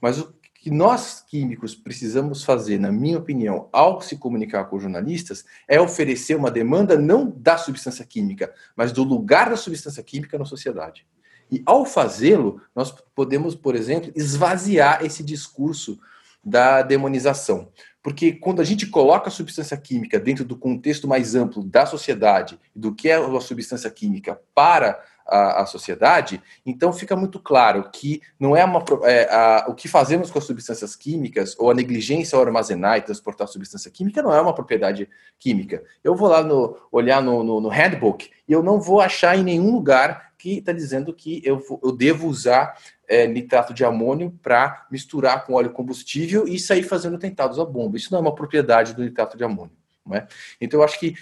Mas 0.00 0.18
o 0.20 0.32
que 0.54 0.70
nós, 0.70 1.24
químicos, 1.28 1.74
precisamos 1.74 2.44
fazer, 2.44 2.78
na 2.78 2.92
minha 2.92 3.18
opinião, 3.18 3.68
ao 3.72 4.00
se 4.00 4.16
comunicar 4.16 4.64
com 4.64 4.78
jornalistas, 4.78 5.44
é 5.68 5.80
oferecer 5.80 6.34
uma 6.36 6.50
demanda 6.50 6.96
não 6.96 7.30
da 7.30 7.56
substância 7.56 8.04
química, 8.04 8.52
mas 8.74 8.92
do 8.92 9.02
lugar 9.02 9.50
da 9.50 9.56
substância 9.56 10.02
química 10.02 10.38
na 10.38 10.44
sociedade. 10.44 11.06
E 11.50 11.62
ao 11.64 11.84
fazê-lo, 11.84 12.60
nós 12.74 12.92
podemos, 13.14 13.54
por 13.54 13.74
exemplo, 13.74 14.12
esvaziar 14.14 15.04
esse 15.04 15.22
discurso 15.22 15.98
da 16.44 16.82
demonização. 16.82 17.68
Porque 18.02 18.32
quando 18.32 18.60
a 18.60 18.64
gente 18.64 18.86
coloca 18.86 19.28
a 19.28 19.32
substância 19.32 19.76
química 19.76 20.20
dentro 20.20 20.44
do 20.44 20.56
contexto 20.56 21.08
mais 21.08 21.34
amplo 21.34 21.64
da 21.64 21.84
sociedade, 21.86 22.58
do 22.74 22.94
que 22.94 23.08
é 23.08 23.16
a 23.16 23.40
substância 23.40 23.90
química 23.90 24.40
para 24.54 25.02
a, 25.26 25.62
a 25.62 25.66
sociedade, 25.66 26.40
então 26.64 26.92
fica 26.92 27.16
muito 27.16 27.40
claro 27.40 27.88
que 27.90 28.22
não 28.38 28.56
é 28.56 28.64
uma 28.64 28.84
é, 29.04 29.24
a, 29.34 29.66
o 29.68 29.74
que 29.74 29.88
fazemos 29.88 30.30
com 30.30 30.38
as 30.38 30.44
substâncias 30.44 30.94
químicas 30.94 31.56
ou 31.58 31.70
a 31.70 31.74
negligência 31.74 32.36
ao 32.36 32.44
armazenar 32.44 32.98
e 32.98 33.02
transportar 33.02 33.48
substância 33.48 33.90
química 33.90 34.22
não 34.22 34.32
é 34.32 34.40
uma 34.40 34.54
propriedade 34.54 35.08
química. 35.38 35.82
Eu 36.04 36.14
vou 36.14 36.28
lá 36.28 36.42
no, 36.42 36.76
olhar 36.92 37.22
no, 37.22 37.42
no, 37.42 37.60
no 37.60 37.68
handbook 37.68 38.30
e 38.46 38.52
eu 38.52 38.62
não 38.62 38.80
vou 38.80 39.00
achar 39.00 39.36
em 39.36 39.42
nenhum 39.42 39.72
lugar 39.72 40.32
que 40.38 40.58
está 40.58 40.72
dizendo 40.72 41.12
que 41.12 41.42
eu, 41.44 41.62
eu 41.82 41.92
devo 41.92 42.28
usar 42.28 42.76
é, 43.08 43.26
nitrato 43.26 43.72
de 43.72 43.84
amônio 43.84 44.38
para 44.42 44.86
misturar 44.90 45.44
com 45.44 45.54
óleo 45.54 45.70
combustível 45.70 46.46
e 46.46 46.58
sair 46.58 46.82
fazendo 46.82 47.18
tentados 47.18 47.58
a 47.58 47.64
bomba. 47.64 47.96
Isso 47.96 48.12
não 48.12 48.18
é 48.18 48.22
uma 48.22 48.34
propriedade 48.34 48.94
do 48.94 49.02
nitrato 49.02 49.36
de 49.36 49.44
amônio. 49.44 49.76
Não 50.04 50.16
é? 50.16 50.26
Então, 50.60 50.80
eu 50.80 50.84
acho 50.84 51.00
que 51.00 51.16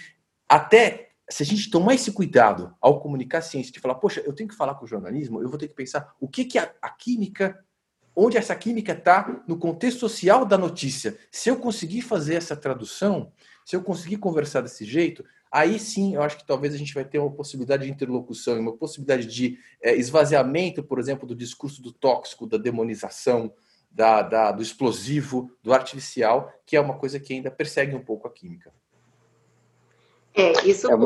até 0.47 1.09
se 1.29 1.43
a 1.43 1.45
gente 1.45 1.69
tomar 1.69 1.95
esse 1.95 2.11
cuidado 2.11 2.75
ao 2.79 2.99
comunicar 2.99 3.39
a 3.39 3.41
ciência, 3.41 3.71
de 3.71 3.79
falar, 3.79 3.95
poxa, 3.95 4.21
eu 4.21 4.33
tenho 4.33 4.49
que 4.49 4.55
falar 4.55 4.75
com 4.75 4.85
o 4.85 4.87
jornalismo, 4.87 5.41
eu 5.41 5.49
vou 5.49 5.57
ter 5.57 5.67
que 5.67 5.73
pensar 5.73 6.13
o 6.19 6.27
que, 6.27 6.45
que 6.45 6.59
a, 6.59 6.71
a 6.81 6.89
química, 6.89 7.63
onde 8.15 8.37
essa 8.37 8.55
química 8.55 8.93
está 8.93 9.43
no 9.47 9.57
contexto 9.57 9.99
social 9.99 10.45
da 10.45 10.57
notícia. 10.57 11.17
Se 11.31 11.49
eu 11.49 11.57
conseguir 11.57 12.01
fazer 12.01 12.35
essa 12.35 12.55
tradução, 12.55 13.31
se 13.65 13.75
eu 13.75 13.81
conseguir 13.81 14.17
conversar 14.17 14.61
desse 14.61 14.85
jeito, 14.85 15.25
aí 15.51 15.79
sim 15.79 16.15
eu 16.15 16.21
acho 16.21 16.37
que 16.37 16.45
talvez 16.45 16.73
a 16.73 16.77
gente 16.77 16.93
vai 16.93 17.03
ter 17.03 17.17
uma 17.17 17.31
possibilidade 17.31 17.85
de 17.85 17.91
interlocução, 17.91 18.59
uma 18.59 18.77
possibilidade 18.77 19.25
de 19.25 19.57
é, 19.81 19.95
esvaziamento, 19.95 20.83
por 20.83 20.99
exemplo, 20.99 21.27
do 21.27 21.35
discurso 21.35 21.81
do 21.81 21.91
tóxico, 21.91 22.45
da 22.45 22.57
demonização, 22.57 23.51
da, 23.89 24.21
da, 24.21 24.51
do 24.51 24.61
explosivo, 24.61 25.49
do 25.63 25.73
artificial, 25.73 26.53
que 26.65 26.75
é 26.75 26.81
uma 26.81 26.97
coisa 26.97 27.19
que 27.19 27.33
ainda 27.33 27.49
persegue 27.49 27.95
um 27.95 28.03
pouco 28.03 28.27
a 28.27 28.31
química. 28.31 28.71
É, 30.35 30.51
isso. 30.67 30.87
É, 30.91 30.97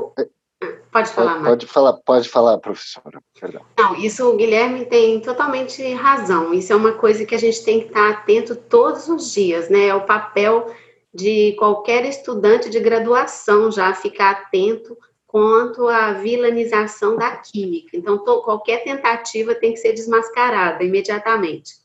pode 0.91 1.09
falar, 1.12 1.33
pode, 1.36 1.45
pode 1.45 1.67
falar, 1.67 1.93
pode 1.93 2.29
falar, 2.29 2.57
professora. 2.57 3.21
Perdão. 3.39 3.62
Não, 3.77 3.95
isso 3.95 4.27
o 4.27 4.36
Guilherme 4.36 4.86
tem 4.86 5.19
totalmente 5.19 5.93
razão. 5.93 6.53
Isso 6.53 6.74
é 6.74 6.75
uma 6.75 6.93
coisa 6.93 7.25
que 7.25 7.36
a 7.36 7.39
gente 7.39 7.63
tem 7.63 7.81
que 7.81 7.88
estar 7.88 8.09
atento 8.09 8.55
todos 8.55 9.07
os 9.07 9.31
dias, 9.31 9.69
né? 9.69 9.88
É 9.88 9.95
o 9.95 10.05
papel 10.05 10.74
de 11.13 11.53
qualquer 11.57 12.05
estudante 12.05 12.69
de 12.69 12.79
graduação 12.79 13.71
já 13.71 13.93
ficar 13.93 14.31
atento 14.31 14.98
quanto 15.25 15.88
à 15.88 16.13
vilanização 16.13 17.15
da 17.15 17.36
química. 17.38 17.95
Então, 17.95 18.17
to, 18.17 18.41
qualquer 18.41 18.83
tentativa 18.83 19.53
tem 19.53 19.74
que 19.74 19.79
ser 19.79 19.93
desmascarada 19.93 20.83
imediatamente. 20.83 21.75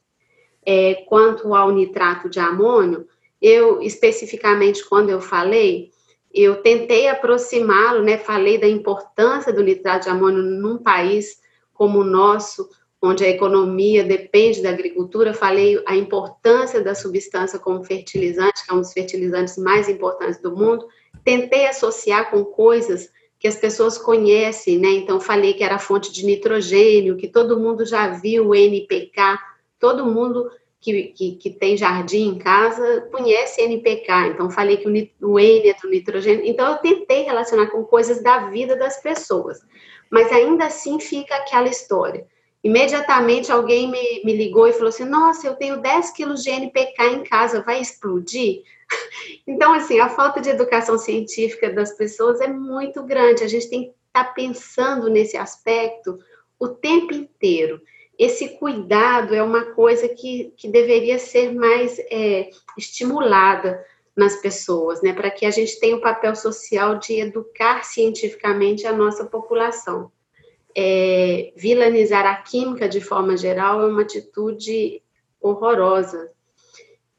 É, 0.65 0.95
quanto 1.07 1.55
ao 1.55 1.71
nitrato 1.71 2.29
de 2.29 2.41
amônio, 2.41 3.07
eu 3.41 3.83
especificamente 3.83 4.83
quando 4.89 5.11
eu 5.11 5.21
falei, 5.21 5.91
eu 6.35 6.57
tentei 6.57 7.07
aproximá-lo, 7.07 8.03
né, 8.03 8.19
falei 8.19 8.59
da 8.59 8.69
importância 8.69 9.53
do 9.53 9.63
nitrato 9.63 10.05
de 10.05 10.11
amônio 10.11 10.43
num 10.43 10.79
país 10.79 11.39
como 11.73 12.01
o 12.01 12.05
nosso, 12.05 12.69
onde 13.01 13.25
a 13.25 13.29
economia 13.29 14.03
depende 14.03 14.63
da 14.63 14.71
agricultura, 14.71 15.35
falei 15.35 15.81
a 15.87 15.95
importância 15.95 16.81
da 16.81 16.95
substância 16.95 17.59
como 17.59 17.85
fertilizante, 17.85 18.65
que 18.65 18.73
é 18.73 18.75
um 18.75 18.81
dos 18.81 18.93
fertilizantes 18.93 19.59
mais 19.59 19.89
importantes 19.89 20.41
do 20.41 20.57
mundo. 20.57 20.89
Tentei 21.23 21.67
associar 21.67 22.31
com 22.31 22.45
coisas 22.45 23.11
que 23.39 23.47
as 23.47 23.57
pessoas 23.57 23.99
conhecem, 23.99 24.79
né? 24.79 24.89
Então 24.89 25.21
falei 25.21 25.53
que 25.53 25.63
era 25.63 25.79
fonte 25.79 26.11
de 26.11 26.25
nitrogênio, 26.25 27.17
que 27.17 27.29
todo 27.29 27.61
mundo 27.61 27.85
já 27.85 28.09
viu 28.09 28.49
o 28.49 28.55
NPK, 28.55 29.39
todo 29.79 30.07
mundo 30.07 30.51
que, 30.85 31.05
que, 31.05 31.37
que, 31.37 31.51
tem 31.51 31.79
jardim 31.79 32.29
em 32.29 32.39
casa 32.39 33.09
conhece 33.11 33.63
NPK, 33.63 34.29
então 34.29 34.51
falei 34.51 34.77
que 34.77 34.87
o, 34.87 35.31
o 35.31 35.41
N 35.41 35.71
é 35.71 35.75
do 35.81 35.89
nitrogênio. 35.89 36.45
Então, 36.45 36.71
eu 36.71 36.77
tentei 36.77 37.23
relacionar 37.23 37.69
com 37.69 37.83
coisas 37.83 38.23
da 38.23 38.51
vida 38.51 38.77
das 38.77 39.01
pessoas, 39.01 39.61
mas 40.11 40.31
ainda 40.31 40.67
assim 40.67 41.01
fica 41.01 41.35
aquela 41.37 41.69
história. 41.69 42.27
Imediatamente 42.63 43.51
alguém 43.51 43.91
me, 43.91 44.23
me 44.25 44.37
ligou 44.37 44.69
e 44.69 44.75
falou 44.75 44.89
assim: 44.89 45.07
Nossa, 45.07 45.47
eu 45.47 45.55
tenho 45.55 45.81
10 45.81 46.11
quilos 46.11 46.43
de 46.43 46.51
NPK 46.51 47.03
em 47.07 47.25
casa, 47.25 47.63
vai 47.63 47.81
explodir? 47.81 48.63
Então, 49.47 49.75
assim, 49.75 49.99
a 49.99 50.09
falta 50.09 50.41
de 50.41 50.49
educação 50.49 50.97
científica 50.99 51.71
das 51.71 51.97
pessoas 51.97 52.41
é 52.41 52.47
muito 52.47 53.03
grande. 53.03 53.43
A 53.43 53.49
gente 53.49 53.69
tem 53.69 53.85
que 53.85 53.89
estar 53.89 54.25
tá 54.25 54.33
pensando 54.33 55.11
nesse 55.11 55.37
aspecto 55.37 56.19
o 56.59 56.69
tempo 56.69 57.13
inteiro 57.13 57.81
esse 58.19 58.57
cuidado 58.59 59.35
é 59.35 59.43
uma 59.43 59.65
coisa 59.73 60.09
que, 60.09 60.53
que 60.57 60.69
deveria 60.69 61.19
ser 61.19 61.53
mais 61.53 61.99
é, 62.11 62.51
estimulada 62.79 63.85
nas 64.17 64.37
pessoas, 64.37 65.03
né, 65.03 65.13
para 65.13 65.31
que 65.31 65.45
a 65.45 65.51
gente 65.51 65.79
tenha 65.81 65.97
o 65.97 66.01
papel 66.01 66.37
social 66.37 66.99
de 66.99 67.21
educar 67.21 67.85
cientificamente 67.85 68.87
a 68.87 68.93
nossa 68.93 69.25
população. 69.25 70.13
É, 70.77 71.53
vilanizar 71.57 72.27
a 72.27 72.37
química 72.37 72.89
de 72.89 73.01
forma 73.01 73.37
geral 73.37 73.83
é 73.83 73.87
uma 73.87 74.03
atitude 74.03 75.03
horrorosa. 75.41 76.31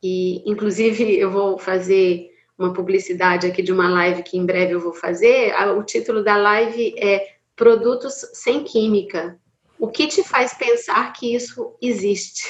E, 0.02 0.50
inclusive, 0.50 1.18
eu 1.18 1.32
vou 1.32 1.58
fazer 1.58 2.30
uma 2.58 2.74
publicidade 2.74 3.48
aqui 3.48 3.62
de 3.62 3.74
uma 3.74 3.90
live 3.90 4.24
que 4.24 4.38
em 4.38 4.46
breve 4.46 4.74
eu 4.74 4.80
vou 4.80 4.94
fazer. 4.94 5.54
O 5.78 5.84
título 5.84 6.24
da 6.24 6.38
live 6.38 6.96
é 6.98 7.36
Produtos 7.56 8.14
sem 8.34 8.64
Química, 8.64 9.40
o 9.79 9.88
que 9.88 10.08
te 10.08 10.24
faz 10.24 10.53
pensar 10.53 11.12
que 11.13 11.36
isso 11.36 11.75
existe? 11.82 12.44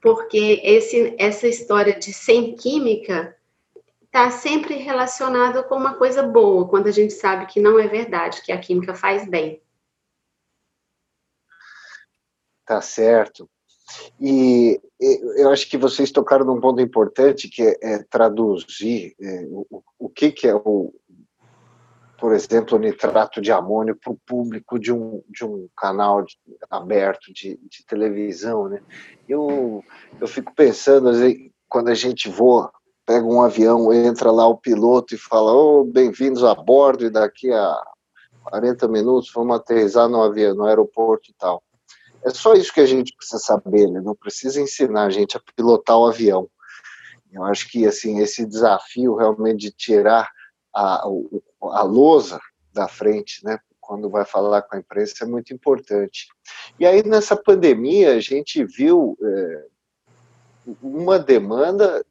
Porque 0.00 0.60
esse, 0.64 1.14
essa 1.18 1.46
história 1.46 1.98
de 1.98 2.12
sem 2.12 2.56
química 2.56 3.36
está 4.04 4.30
sempre 4.30 4.74
relacionada 4.74 5.62
com 5.62 5.76
uma 5.76 5.94
coisa 5.94 6.22
boa, 6.22 6.68
quando 6.68 6.88
a 6.88 6.90
gente 6.90 7.14
sabe 7.14 7.46
que 7.46 7.60
não 7.60 7.78
é 7.78 7.88
verdade, 7.88 8.42
que 8.42 8.52
a 8.52 8.58
química 8.58 8.94
faz 8.94 9.26
bem. 9.26 9.62
Tá 12.66 12.80
certo. 12.80 13.48
E 14.20 14.80
eu 15.36 15.50
acho 15.50 15.68
que 15.68 15.76
vocês 15.76 16.10
tocaram 16.10 16.44
num 16.44 16.60
ponto 16.60 16.80
importante 16.80 17.48
que 17.48 17.62
é, 17.62 17.76
é 17.82 18.02
traduzir 18.04 19.14
é, 19.20 19.46
o, 19.48 19.82
o 19.98 20.08
que, 20.08 20.30
que 20.30 20.46
é 20.46 20.54
o, 20.54 20.94
por 22.22 22.32
exemplo, 22.34 22.78
o 22.78 22.80
nitrato 22.80 23.40
de 23.40 23.50
amônio 23.50 23.96
para 23.96 24.12
o 24.12 24.18
público 24.24 24.78
de 24.78 24.92
um, 24.92 25.20
de 25.28 25.44
um 25.44 25.68
canal 25.76 26.22
de, 26.22 26.38
aberto 26.70 27.32
de, 27.32 27.58
de, 27.68 27.84
televisão. 27.84 28.68
Né? 28.68 28.80
Eu, 29.28 29.82
eu 30.20 30.28
fico 30.28 30.54
pensando, 30.54 31.10
quando 31.68 31.88
a 31.88 31.94
gente 31.94 32.28
voa, 32.28 32.70
pega 33.04 33.26
um 33.26 33.42
avião, 33.42 33.92
entra 33.92 34.30
lá 34.30 34.46
o 34.46 34.56
piloto 34.56 35.16
e 35.16 35.18
fala: 35.18 35.52
oh, 35.52 35.82
bem-vindos 35.82 36.44
a 36.44 36.54
bordo, 36.54 37.06
e 37.06 37.10
daqui 37.10 37.50
a 37.50 37.76
40 38.44 38.86
minutos 38.86 39.32
vamos 39.34 39.56
aterrissar 39.56 40.08
no 40.08 40.22
avião, 40.22 40.54
no 40.54 40.66
aeroporto 40.66 41.28
e 41.28 41.34
tal. 41.34 41.60
É 42.24 42.30
só 42.30 42.54
isso 42.54 42.72
que 42.72 42.80
a 42.80 42.86
gente 42.86 43.16
precisa 43.16 43.42
saber, 43.42 43.88
né? 43.88 44.00
não 44.00 44.14
precisa 44.14 44.60
ensinar 44.60 45.06
a 45.06 45.10
gente 45.10 45.36
a 45.36 45.40
pilotar 45.56 45.98
o 45.98 46.06
avião. 46.06 46.48
Eu 47.32 47.42
acho 47.42 47.68
que 47.68 47.84
assim 47.84 48.20
esse 48.20 48.46
desafio 48.46 49.16
realmente 49.16 49.58
de 49.62 49.72
tirar 49.72 50.30
a, 50.72 51.04
a 51.70 51.82
lousa 51.82 52.40
da 52.72 52.88
frente, 52.88 53.44
né, 53.44 53.58
quando 53.80 54.08
vai 54.08 54.24
falar 54.24 54.62
com 54.62 54.76
a 54.76 54.78
imprensa, 54.78 55.24
é 55.24 55.26
muito 55.26 55.52
importante. 55.52 56.28
E 56.78 56.86
aí, 56.86 57.02
nessa 57.02 57.36
pandemia, 57.36 58.14
a 58.14 58.20
gente 58.20 58.64
viu 58.64 59.18
é, 59.22 59.66
uma 60.80 61.18
demanda 61.18 62.04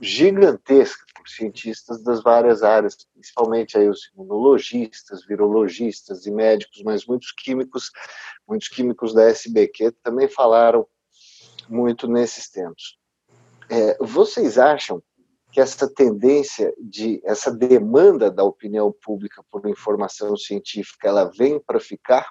gigantesca 0.00 1.04
por 1.14 1.28
cientistas 1.28 2.02
das 2.02 2.22
várias 2.22 2.62
áreas, 2.62 3.06
principalmente 3.12 3.76
aí 3.76 3.88
os 3.88 4.10
imunologistas, 4.14 5.26
virologistas 5.26 6.26
e 6.26 6.30
médicos, 6.30 6.82
mas 6.82 7.04
muitos 7.04 7.32
químicos, 7.32 7.90
muitos 8.46 8.68
químicos 8.68 9.12
da 9.12 9.24
SBQ 9.24 9.92
também 10.02 10.28
falaram 10.28 10.86
muito 11.68 12.08
nesses 12.08 12.48
tempos. 12.48 12.96
É, 13.68 13.98
vocês 14.00 14.56
acham 14.56 15.02
que 15.50 15.60
essa 15.60 15.88
tendência 15.92 16.72
de 16.78 17.20
essa 17.24 17.50
demanda 17.50 18.30
da 18.30 18.44
opinião 18.44 18.92
pública 19.02 19.42
por 19.50 19.66
informação 19.68 20.36
científica 20.36 21.08
ela 21.08 21.24
vem 21.24 21.58
para 21.58 21.80
ficar 21.80 22.30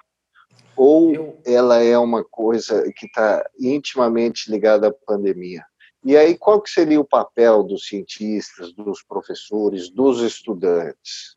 ou 0.76 1.12
Eu... 1.12 1.38
ela 1.44 1.82
é 1.82 1.98
uma 1.98 2.24
coisa 2.24 2.90
que 2.94 3.06
está 3.06 3.44
intimamente 3.58 4.50
ligada 4.50 4.88
à 4.88 4.92
pandemia? 4.92 5.64
E 6.04 6.16
aí 6.16 6.38
qual 6.38 6.60
que 6.60 6.70
seria 6.70 7.00
o 7.00 7.04
papel 7.04 7.64
dos 7.64 7.88
cientistas, 7.88 8.72
dos 8.72 9.02
professores, 9.02 9.90
dos 9.90 10.20
estudantes? 10.22 11.36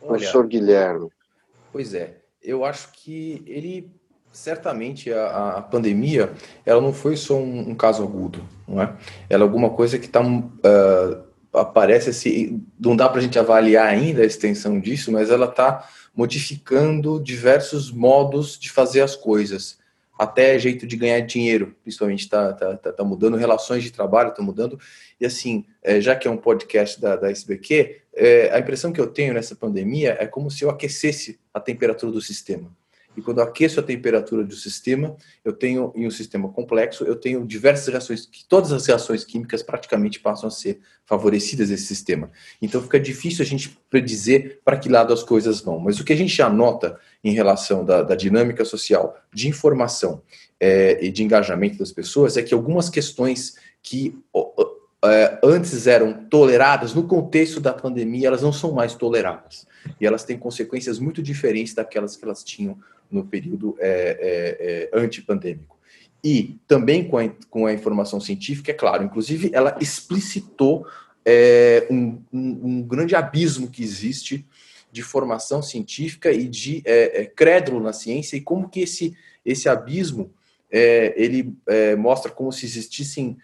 Olha, 0.00 0.08
Professor 0.08 0.46
Guilherme. 0.46 1.08
Pois 1.72 1.94
é, 1.94 2.22
eu 2.42 2.64
acho 2.64 2.92
que 2.92 3.42
ele 3.46 3.90
certamente 4.32 5.12
a, 5.12 5.56
a, 5.58 5.62
pandemia 5.62 6.32
ela 6.64 6.80
não 6.80 6.92
foi 6.92 7.16
só 7.16 7.36
um, 7.36 7.70
um, 7.70 7.74
caso 7.74 8.02
agudo, 8.02 8.42
não 8.66 8.80
é? 8.80 8.94
Ela 9.28 9.42
é 9.42 9.46
alguma 9.46 9.70
coisa 9.70 9.98
que 9.98 10.06
está 10.06 10.20
uh, 10.22 10.52
ah, 11.52 11.60
aparece 11.60 12.10
assim, 12.10 12.64
não 12.80 12.96
dá 12.96 13.08
para 13.08 13.18
a 13.18 13.22
gente 13.22 13.38
avaliar 13.38 13.86
ainda 13.86 14.22
a 14.22 14.26
extensão 14.26 14.80
disso, 14.80 15.12
mas 15.12 15.30
ela 15.30 15.46
está 15.46 15.86
modificando 16.14 17.20
diversos 17.22 17.90
modos 17.90 18.58
de 18.58 18.70
fazer 18.70 19.02
as 19.02 19.14
coisas, 19.14 19.78
até 20.18 20.58
jeito 20.58 20.86
de 20.86 20.96
ganhar 20.96 21.20
dinheiro, 21.20 21.74
principalmente 21.82 22.20
está 22.20 22.52
tá, 22.52 22.76
tá, 22.76 22.92
tá, 22.92 23.04
mudando, 23.04 23.36
relações 23.36 23.82
de 23.82 23.90
trabalho 23.90 24.30
estão 24.30 24.44
mudando, 24.44 24.78
e 25.20 25.26
assim, 25.26 25.64
é, 25.82 26.00
já 26.00 26.14
que 26.14 26.28
é 26.28 26.30
um 26.30 26.36
podcast 26.36 27.00
da, 27.00 27.16
da 27.16 27.30
SBQ, 27.30 28.00
é, 28.14 28.50
a 28.52 28.58
impressão 28.58 28.92
que 28.92 29.00
eu 29.00 29.06
tenho 29.06 29.34
nessa 29.34 29.56
pandemia 29.56 30.16
é 30.20 30.26
como 30.26 30.50
se 30.50 30.64
eu 30.64 30.70
aquecesse 30.70 31.38
a 31.52 31.60
temperatura 31.60 32.12
do 32.12 32.20
sistema. 32.20 32.70
E 33.16 33.20
quando 33.20 33.38
eu 33.38 33.44
aqueço 33.44 33.78
a 33.78 33.82
temperatura 33.82 34.44
do 34.44 34.54
sistema, 34.54 35.16
eu 35.44 35.52
tenho, 35.52 35.92
em 35.94 36.06
um 36.06 36.10
sistema 36.10 36.48
complexo, 36.48 37.04
eu 37.04 37.16
tenho 37.16 37.46
diversas 37.46 37.88
reações, 37.88 38.26
que 38.26 38.44
todas 38.46 38.72
as 38.72 38.86
reações 38.86 39.24
químicas 39.24 39.62
praticamente 39.62 40.18
passam 40.18 40.48
a 40.48 40.50
ser 40.50 40.80
favorecidas 41.04 41.70
nesse 41.70 41.84
sistema. 41.84 42.30
Então 42.60 42.80
fica 42.80 42.98
difícil 42.98 43.44
a 43.44 43.46
gente 43.46 43.78
predizer 43.90 44.60
para 44.64 44.78
que 44.78 44.88
lado 44.88 45.12
as 45.12 45.22
coisas 45.22 45.60
vão. 45.60 45.78
Mas 45.78 46.00
o 46.00 46.04
que 46.04 46.12
a 46.12 46.16
gente 46.16 46.34
já 46.34 46.48
nota 46.48 46.98
em 47.22 47.32
relação 47.32 47.84
da, 47.84 48.02
da 48.02 48.14
dinâmica 48.14 48.64
social, 48.64 49.16
de 49.32 49.48
informação 49.48 50.22
é, 50.58 51.04
e 51.04 51.10
de 51.10 51.22
engajamento 51.22 51.78
das 51.78 51.92
pessoas, 51.92 52.36
é 52.36 52.42
que 52.42 52.54
algumas 52.54 52.88
questões 52.88 53.56
que 53.82 54.18
é, 55.04 55.38
antes 55.42 55.86
eram 55.86 56.24
toleradas, 56.28 56.94
no 56.94 57.06
contexto 57.06 57.60
da 57.60 57.72
pandemia, 57.72 58.28
elas 58.28 58.42
não 58.42 58.52
são 58.52 58.72
mais 58.72 58.94
toleradas. 58.94 59.66
E 60.00 60.06
elas 60.06 60.24
têm 60.24 60.38
consequências 60.38 60.98
muito 60.98 61.20
diferentes 61.20 61.74
daquelas 61.74 62.16
que 62.16 62.24
elas 62.24 62.44
tinham 62.44 62.78
no 63.12 63.24
período 63.24 63.76
é, 63.78 64.88
é, 64.90 64.98
é, 64.98 64.98
antipandêmico. 64.98 65.78
E 66.24 66.58
também 66.66 67.06
com 67.06 67.18
a, 67.18 67.28
com 67.50 67.66
a 67.66 67.72
informação 67.72 68.20
científica, 68.20 68.70
é 68.70 68.74
claro, 68.74 69.04
inclusive 69.04 69.50
ela 69.52 69.76
explicitou 69.80 70.86
é, 71.24 71.86
um, 71.90 72.22
um, 72.32 72.60
um, 72.64 72.82
grande 72.82 73.14
abismo 73.14 73.68
que 73.68 73.82
existe 73.82 74.46
de 74.90 75.02
formação 75.02 75.62
científica 75.62 76.32
e 76.32 76.48
de 76.48 76.82
é, 76.84 77.22
é, 77.22 77.26
crédulo 77.26 77.80
na 77.80 77.92
ciência 77.92 78.36
e 78.36 78.40
como 78.40 78.68
que 78.68 78.80
esse, 78.80 79.16
esse 79.44 79.68
abismo 79.68 80.32
ele 80.74 81.54
mostra 81.98 82.30
como 82.30 82.50
se 82.50 82.64
existissem 82.64 83.36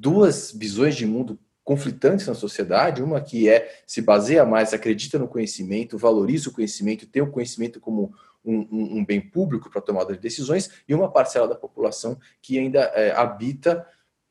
duas 0.00 0.52
visões 0.52 0.96
de 0.96 1.04
mundo 1.04 1.38
conflitantes 1.66 2.28
na 2.28 2.34
sociedade, 2.34 3.02
uma 3.02 3.20
que 3.20 3.48
é 3.48 3.80
se 3.84 4.00
baseia 4.00 4.44
mais, 4.46 4.72
acredita 4.72 5.18
no 5.18 5.26
conhecimento, 5.26 5.98
valoriza 5.98 6.48
o 6.48 6.52
conhecimento, 6.52 7.08
tem 7.08 7.20
o 7.20 7.30
conhecimento 7.30 7.80
como 7.80 8.14
um, 8.46 8.66
um, 8.70 8.98
um 8.98 9.04
bem 9.04 9.20
público 9.20 9.68
para 9.68 9.80
tomada 9.80 10.12
de 10.12 10.20
decisões, 10.20 10.70
e 10.88 10.94
uma 10.94 11.10
parcela 11.10 11.48
da 11.48 11.54
população 11.54 12.18
que 12.40 12.58
ainda 12.58 12.80
é, 12.94 13.10
habita, 13.10 13.86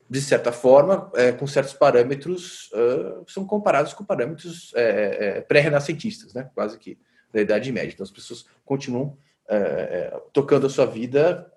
de 0.10 0.22
certa 0.22 0.52
forma, 0.52 1.12
é, 1.16 1.32
com 1.32 1.46
certos 1.46 1.74
parâmetros, 1.74 2.72
uh, 2.72 3.26
são 3.28 3.46
comparados 3.46 3.94
com 3.94 4.06
parâmetros 4.06 4.72
é, 4.76 5.38
é, 5.38 5.42
pré-renascentistas, 5.42 6.34
né? 6.34 6.50
quase 6.54 6.78
que 6.78 6.98
da 7.34 7.42
Idade 7.42 7.72
Média. 7.72 7.92
Então, 7.94 8.04
as 8.04 8.12
pessoas 8.12 8.46
continuam 8.64 9.18
é, 9.50 9.58
é, 9.58 10.20
tocando 10.32 10.68
a 10.68 10.70
sua 10.70 10.86
vida 10.86 11.52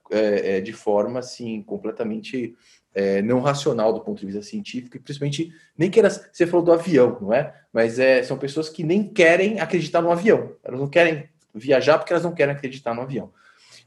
de 0.64 0.72
forma 0.72 1.18
assim, 1.18 1.62
completamente 1.62 2.56
é, 2.94 3.22
não 3.22 3.40
racional 3.40 3.92
do 3.92 4.00
ponto 4.00 4.18
de 4.18 4.26
vista 4.26 4.42
científico, 4.42 4.96
e 4.96 5.00
principalmente 5.00 5.52
nem 5.76 5.90
que 5.90 6.00
elas. 6.00 6.28
Você 6.32 6.46
falou 6.46 6.64
do 6.64 6.72
avião, 6.72 7.16
não 7.20 7.32
é? 7.32 7.54
Mas 7.72 7.98
é, 7.98 8.22
são 8.22 8.36
pessoas 8.36 8.68
que 8.68 8.82
nem 8.82 9.04
querem 9.04 9.60
acreditar 9.60 10.02
no 10.02 10.10
avião. 10.10 10.56
Elas 10.64 10.80
não 10.80 10.88
querem 10.88 11.28
viajar 11.54 11.98
porque 11.98 12.12
elas 12.12 12.24
não 12.24 12.34
querem 12.34 12.54
acreditar 12.54 12.94
no 12.94 13.02
avião. 13.02 13.32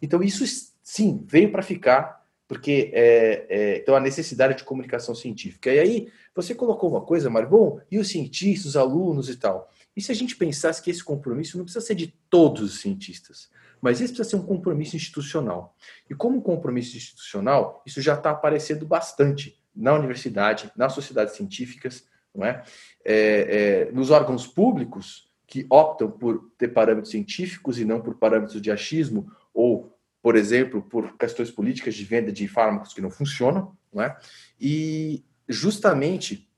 Então, 0.02 0.22
isso 0.24 0.44
sim 0.82 1.24
veio 1.28 1.52
para 1.52 1.62
ficar, 1.62 2.26
porque 2.48 2.92
é, 2.94 3.46
é, 3.50 3.78
então 3.78 3.96
a 3.96 4.00
necessidade 4.00 4.56
de 4.56 4.64
comunicação 4.64 5.14
científica. 5.16 5.72
E 5.72 5.80
aí, 5.80 6.08
você 6.36 6.56
colocou 6.56 6.90
uma 6.90 7.02
coisa, 7.02 7.30
Mário, 7.30 7.50
bom, 7.50 7.80
e 7.90 7.98
os 7.98 8.10
cientistas, 8.10 8.72
os 8.72 8.78
alunos 8.78 9.30
e 9.30 9.36
tal? 9.36 9.70
E 9.96 10.02
se 10.02 10.12
a 10.12 10.16
gente 10.16 10.36
pensasse 10.36 10.82
que 10.82 10.90
esse 10.90 11.04
compromisso 11.04 11.58
não 11.58 11.66
precisa 11.66 11.86
ser 11.86 11.96
de 11.96 12.08
todos 12.30 12.62
os 12.62 12.82
cientistas? 12.82 13.50
Mas 13.82 14.00
isso 14.00 14.14
precisa 14.14 14.30
ser 14.30 14.36
um 14.36 14.46
compromisso 14.46 14.96
institucional. 14.96 15.76
E 16.10 16.14
como 16.14 16.42
compromisso 16.42 16.96
institucional, 16.96 17.82
isso 17.86 18.02
já 18.02 18.14
está 18.14 18.30
aparecendo 18.32 18.86
bastante 18.86 19.60
na 19.76 19.94
universidade, 19.94 20.72
nas 20.76 20.94
sociedades 20.94 21.36
científicas, 21.36 22.06
não 22.34 22.46
é? 22.46 22.64
é, 23.04 23.88
é 23.88 23.92
nos 23.92 24.10
órgãos 24.12 24.46
públicos 24.46 25.31
que 25.52 25.68
optam 25.70 26.10
por 26.10 26.50
ter 26.58 26.70
parâmetros 26.70 27.12
científicos 27.12 27.78
e 27.78 27.84
não 27.84 28.00
por 28.00 28.16
parâmetros 28.16 28.62
de 28.62 28.72
achismo 28.72 29.30
ou, 29.54 29.94
por 30.22 30.38
exemplo, 30.38 30.82
por 30.82 31.18
questões 31.18 31.52
políticas 31.52 31.94
de 31.94 32.06
venda 32.06 32.32
de 32.32 32.48
fármacos 32.48 32.94
que 32.94 33.02
não 33.02 33.12
funcionam, 33.12 33.76
não 33.94 34.02
é? 34.02 34.18
E 34.58 35.26
justamente 35.50 36.50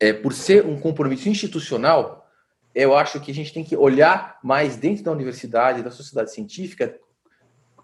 é, 0.00 0.14
por 0.14 0.32
ser 0.32 0.64
um 0.64 0.80
compromisso 0.80 1.28
institucional, 1.28 2.26
eu 2.74 2.96
acho 2.96 3.20
que 3.20 3.30
a 3.30 3.34
gente 3.34 3.52
tem 3.52 3.62
que 3.62 3.76
olhar 3.76 4.38
mais 4.42 4.78
dentro 4.78 5.04
da 5.04 5.12
universidade, 5.12 5.82
da 5.82 5.90
sociedade 5.90 6.32
científica, 6.32 6.98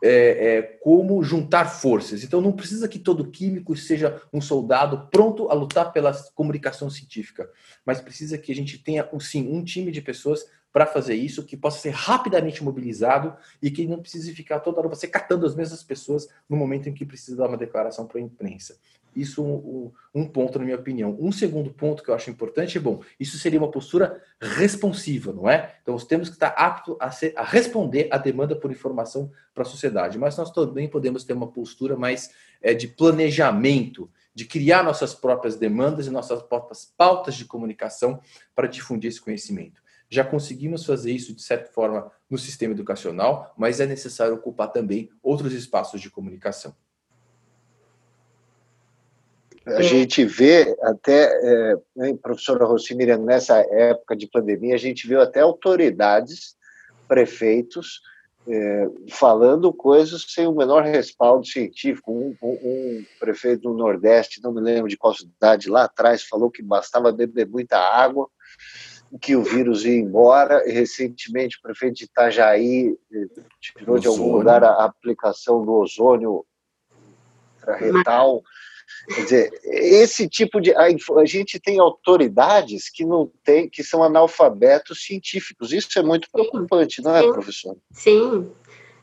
é, 0.02 0.56
é, 0.56 0.62
como 0.62 1.22
juntar 1.22 1.66
forças. 1.66 2.24
Então, 2.24 2.40
não 2.40 2.52
precisa 2.52 2.88
que 2.88 2.98
todo 2.98 3.30
químico 3.30 3.76
seja 3.76 4.20
um 4.32 4.40
soldado 4.40 5.08
pronto 5.10 5.50
a 5.50 5.54
lutar 5.54 5.92
pela 5.92 6.12
comunicação 6.34 6.88
científica, 6.88 7.50
mas 7.84 8.00
precisa 8.00 8.38
que 8.38 8.50
a 8.52 8.54
gente 8.54 8.78
tenha, 8.78 9.08
sim, 9.20 9.48
um 9.48 9.62
time 9.62 9.90
de 9.90 10.00
pessoas 10.00 10.44
para 10.72 10.86
fazer 10.86 11.14
isso, 11.14 11.44
que 11.44 11.56
possa 11.56 11.80
ser 11.80 11.90
rapidamente 11.90 12.62
mobilizado 12.62 13.36
e 13.60 13.70
que 13.70 13.86
não 13.86 14.00
precise 14.00 14.32
ficar 14.32 14.60
toda 14.60 14.78
hora 14.78 14.88
você 14.88 15.06
catando 15.06 15.44
as 15.44 15.54
mesmas 15.54 15.82
pessoas 15.82 16.28
no 16.48 16.56
momento 16.56 16.88
em 16.88 16.94
que 16.94 17.04
precisa 17.04 17.36
dar 17.36 17.48
uma 17.48 17.56
declaração 17.56 18.06
para 18.06 18.18
a 18.18 18.22
imprensa. 18.22 18.78
Isso 19.14 19.42
um, 19.44 19.92
um, 20.14 20.26
ponto, 20.26 20.58
na 20.58 20.64
minha 20.64 20.76
opinião. 20.76 21.16
Um 21.20 21.32
segundo 21.32 21.70
ponto 21.70 22.02
que 22.02 22.10
eu 22.10 22.14
acho 22.14 22.30
importante 22.30 22.78
é, 22.78 22.80
bom, 22.80 23.02
isso 23.18 23.38
seria 23.38 23.58
uma 23.58 23.70
postura 23.70 24.22
responsiva, 24.40 25.32
não 25.32 25.48
é? 25.48 25.76
Então, 25.82 25.94
nós 25.94 26.04
temos 26.04 26.28
que 26.28 26.36
estar 26.36 26.48
apto 26.48 26.96
a, 27.00 27.10
ser, 27.10 27.32
a 27.36 27.42
responder 27.42 28.08
à 28.10 28.18
demanda 28.18 28.54
por 28.54 28.70
informação 28.70 29.30
para 29.54 29.62
a 29.62 29.66
sociedade, 29.66 30.18
mas 30.18 30.36
nós 30.36 30.50
também 30.50 30.88
podemos 30.88 31.24
ter 31.24 31.32
uma 31.32 31.50
postura 31.50 31.96
mais 31.96 32.30
é, 32.62 32.72
de 32.72 32.88
planejamento, 32.88 34.10
de 34.34 34.44
criar 34.44 34.82
nossas 34.82 35.14
próprias 35.14 35.56
demandas 35.56 36.06
e 36.06 36.10
nossas 36.10 36.42
próprias 36.42 36.84
pautas 36.96 37.34
de 37.34 37.44
comunicação 37.44 38.20
para 38.54 38.68
difundir 38.68 39.08
esse 39.08 39.20
conhecimento. 39.20 39.82
Já 40.08 40.24
conseguimos 40.24 40.84
fazer 40.84 41.12
isso, 41.12 41.34
de 41.34 41.42
certa 41.42 41.70
forma, 41.70 42.10
no 42.28 42.36
sistema 42.36 42.74
educacional, 42.74 43.54
mas 43.56 43.80
é 43.80 43.86
necessário 43.86 44.34
ocupar 44.34 44.72
também 44.72 45.08
outros 45.22 45.52
espaços 45.52 46.00
de 46.00 46.10
comunicação. 46.10 46.74
A 49.66 49.82
gente 49.82 50.24
vê 50.24 50.74
até, 50.82 51.24
é, 51.24 51.76
né, 51.94 52.18
professora 52.20 52.64
Rosimira, 52.64 53.18
nessa 53.18 53.58
época 53.58 54.16
de 54.16 54.26
pandemia, 54.26 54.74
a 54.74 54.78
gente 54.78 55.06
viu 55.06 55.20
até 55.20 55.40
autoridades, 55.40 56.56
prefeitos, 57.06 58.00
é, 58.48 58.88
falando 59.10 59.72
coisas 59.72 60.24
sem 60.28 60.46
o 60.46 60.54
menor 60.54 60.82
respaldo 60.82 61.46
científico. 61.46 62.10
Um, 62.10 62.36
um, 62.42 62.52
um, 62.52 63.04
prefeito 63.18 63.62
do 63.62 63.74
Nordeste, 63.74 64.42
não 64.42 64.52
me 64.52 64.60
lembro 64.60 64.88
de 64.88 64.96
qual 64.96 65.14
cidade, 65.14 65.68
lá 65.68 65.84
atrás, 65.84 66.24
falou 66.24 66.50
que 66.50 66.62
bastava 66.62 67.12
beber 67.12 67.46
muita 67.46 67.78
água, 67.78 68.28
que 69.20 69.36
o 69.36 69.42
vírus 69.42 69.84
ia 69.84 69.98
embora. 69.98 70.66
E, 70.66 70.72
recentemente, 70.72 71.58
o 71.58 71.62
prefeito 71.62 71.96
de 71.96 72.04
Itajaí 72.04 72.96
eh, 73.12 73.26
tirou 73.60 73.98
de 73.98 74.08
algum 74.08 74.32
lugar 74.32 74.64
a 74.64 74.84
aplicação 74.84 75.64
do 75.64 75.72
ozônio 75.72 76.46
retal. 77.78 78.42
Quer 79.14 79.22
dizer, 79.22 79.50
esse 79.64 80.28
tipo 80.28 80.60
de. 80.60 80.72
A, 80.74 80.88
a, 81.18 81.24
gente 81.24 81.58
tem 81.58 81.80
autoridades 81.80 82.88
que 82.88 83.04
não 83.04 83.30
tem, 83.42 83.68
que 83.68 83.82
são 83.82 84.02
analfabetos 84.02 85.04
científicos. 85.04 85.72
Isso 85.72 85.98
é 85.98 86.02
muito 86.02 86.28
preocupante, 86.30 87.02
não 87.02 87.14
é, 87.14 87.22
Sim. 87.22 87.32
professor? 87.32 87.76
Sim. 87.92 88.52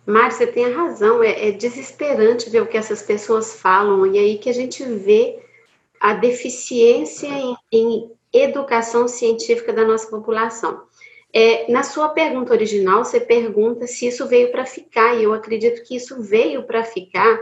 Mário, 0.06 0.32
você 0.32 0.48
tem 0.48 0.66
a 0.66 0.76
razão. 0.76 1.24
É, 1.24 1.50
é 1.50 1.52
desesperante 1.52 2.50
ver 2.50 2.62
o 2.62 2.68
que 2.68 2.78
essas 2.78 3.02
pessoas 3.02 3.60
falam, 3.60 4.06
e 4.06 4.18
aí 4.18 4.38
que 4.38 4.50
a 4.50 4.54
gente 4.54 4.84
vê 4.84 5.40
a 6.00 6.14
deficiência 6.14 7.28
em, 7.28 7.56
em 7.72 8.12
educação 8.32 9.08
científica 9.08 9.74
da 9.74 9.86
nossa 9.86 10.08
população. 10.10 10.84
É, 11.34 11.70
na 11.72 11.84
sua 11.84 12.10
pergunta 12.10 12.54
original, 12.54 13.04
você 13.04 13.20
pergunta 13.20 13.86
se 13.86 14.08
isso 14.08 14.26
veio 14.28 14.52
para 14.52 14.66
ficar, 14.66 15.16
e 15.16 15.24
eu 15.24 15.34
acredito 15.34 15.84
que 15.84 15.96
isso 15.96 16.22
veio 16.22 16.64
para 16.64 16.84
ficar 16.84 17.38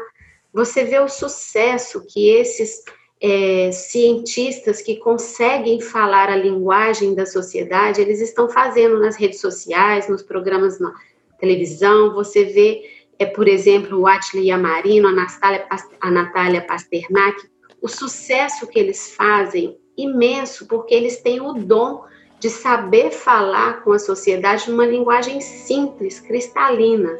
você 0.56 0.86
vê 0.86 0.98
o 1.00 1.10
sucesso 1.10 2.06
que 2.08 2.30
esses 2.30 2.82
é, 3.22 3.74
cientistas 3.74 4.82
que 4.82 4.96
conseguem 4.96 5.82
falar 5.82 6.30
a 6.30 6.38
linguagem 6.38 7.14
da 7.14 7.26
sociedade, 7.26 8.00
eles 8.00 8.22
estão 8.22 8.48
fazendo 8.48 8.98
nas 8.98 9.18
redes 9.18 9.42
sociais, 9.42 10.08
nos 10.08 10.24
programas 10.24 10.80
na 10.80 10.94
televisão. 11.42 12.14
Você 12.14 12.46
vê, 12.46 12.90
é, 13.20 13.26
por 13.26 13.50
exemplo, 13.50 14.00
o 14.00 14.08
Atley 14.08 14.50
Amarino, 14.50 15.10
a 15.10 15.12
Natália, 15.12 15.68
a 16.00 16.10
Natália 16.10 16.62
Pasternak, 16.62 17.50
o 17.82 17.90
sucesso 17.90 18.66
que 18.66 18.80
eles 18.80 19.14
fazem 19.14 19.78
imenso, 19.98 20.68
porque 20.68 20.96
eles 20.96 21.18
têm 21.18 21.42
o 21.42 21.52
dom 21.52 22.06
de 22.40 22.50
saber 22.50 23.12
falar 23.12 23.84
com 23.84 23.92
a 23.92 24.00
sociedade 24.00 24.72
numa 24.72 24.86
linguagem 24.86 25.42
simples, 25.42 26.22
cristalina. 26.22 27.20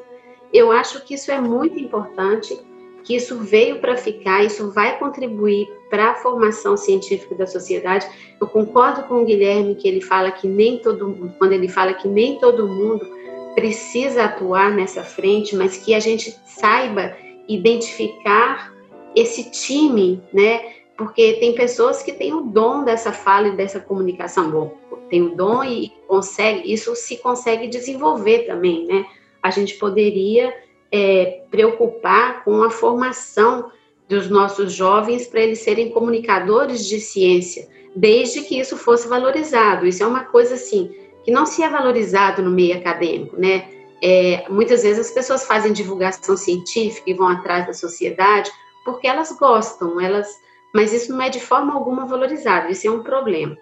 Eu 0.54 0.72
acho 0.72 1.04
que 1.04 1.16
isso 1.16 1.32
é 1.32 1.42
muito 1.42 1.78
importante 1.78 2.58
que 3.06 3.16
isso 3.16 3.38
veio 3.38 3.80
para 3.80 3.96
ficar, 3.96 4.44
isso 4.44 4.72
vai 4.72 4.98
contribuir 4.98 5.68
para 5.90 6.12
a 6.12 6.16
formação 6.16 6.76
científica 6.76 7.36
da 7.36 7.46
sociedade. 7.46 8.08
Eu 8.42 8.48
concordo 8.48 9.04
com 9.04 9.22
o 9.22 9.26
Guilherme 9.26 9.76
que 9.76 9.88
ele 9.88 10.02
fala 10.02 10.32
que 10.32 10.48
nem 10.48 10.80
todo 10.80 11.08
mundo, 11.08 11.34
quando 11.38 11.52
ele 11.54 11.70
fala 11.70 11.94
que 11.94 12.08
nem 12.08 12.40
todo 12.40 12.68
mundo 12.68 13.06
precisa 13.54 14.26
atuar 14.26 14.72
nessa 14.72 15.04
frente, 15.04 15.56
mas 15.56 15.78
que 15.78 15.94
a 15.94 16.00
gente 16.00 16.36
saiba 16.46 17.16
identificar 17.48 18.74
esse 19.16 19.52
time, 19.52 20.22
né? 20.34 20.74
Porque 20.98 21.34
tem 21.34 21.54
pessoas 21.54 22.02
que 22.02 22.12
têm 22.12 22.34
o 22.34 22.42
dom 22.42 22.84
dessa 22.84 23.14
fala 23.14 23.50
e 23.50 23.56
dessa 23.56 23.80
comunicação. 23.80 24.50
Bom, 24.50 24.74
tem 25.10 25.22
o 25.22 25.36
dom 25.36 25.64
e 25.64 25.94
consegue, 26.08 26.72
isso 26.72 26.96
se 26.96 27.18
consegue 27.18 27.68
desenvolver 27.68 28.48
também, 28.48 28.86
né? 28.88 29.06
A 29.44 29.52
gente 29.52 29.76
poderia 29.76 30.54
é, 30.92 31.42
preocupar 31.50 32.44
com 32.44 32.64
a 32.64 32.70
formação 32.70 33.72
dos 34.08 34.30
nossos 34.30 34.74
jovens 34.74 35.28
para 35.28 35.42
eles 35.42 35.60
serem 35.60 35.92
comunicadores 35.92 36.86
de 36.88 37.00
ciência, 37.00 37.68
desde 37.96 38.42
que 38.42 38.60
isso 38.60 38.78
fosse 38.78 39.08
valorizado. 39.08 39.86
Isso 39.88 40.04
é 40.04 40.08
uma 40.08 40.26
coisa 40.26 40.56
assim 40.56 40.94
que 41.24 41.32
não 41.32 41.46
se 41.46 41.64
é 41.64 41.70
valorizado 41.70 42.44
no 42.44 42.52
meio 42.52 42.78
acadêmico, 42.78 43.36
né? 43.36 43.68
É, 44.02 44.46
muitas 44.48 44.84
vezes 44.84 45.08
as 45.08 45.12
pessoas 45.12 45.46
fazem 45.46 45.74
divulgação 45.74 46.38
científica 46.38 47.10
e 47.10 47.14
vão 47.14 47.28
atrás 47.28 47.66
da 47.66 47.74
sociedade 47.74 48.52
porque 48.84 49.08
elas 49.08 49.32
gostam, 49.32 50.00
elas, 50.00 50.28
mas 50.72 50.94
isso 50.94 51.12
não 51.12 51.22
é 51.24 51.30
de 51.30 51.40
forma 51.40 51.74
alguma 51.74 52.06
valorizado. 52.06 52.72
Isso 52.72 52.88
é 52.88 52.92
um 52.92 53.02
problema. 53.02 53.58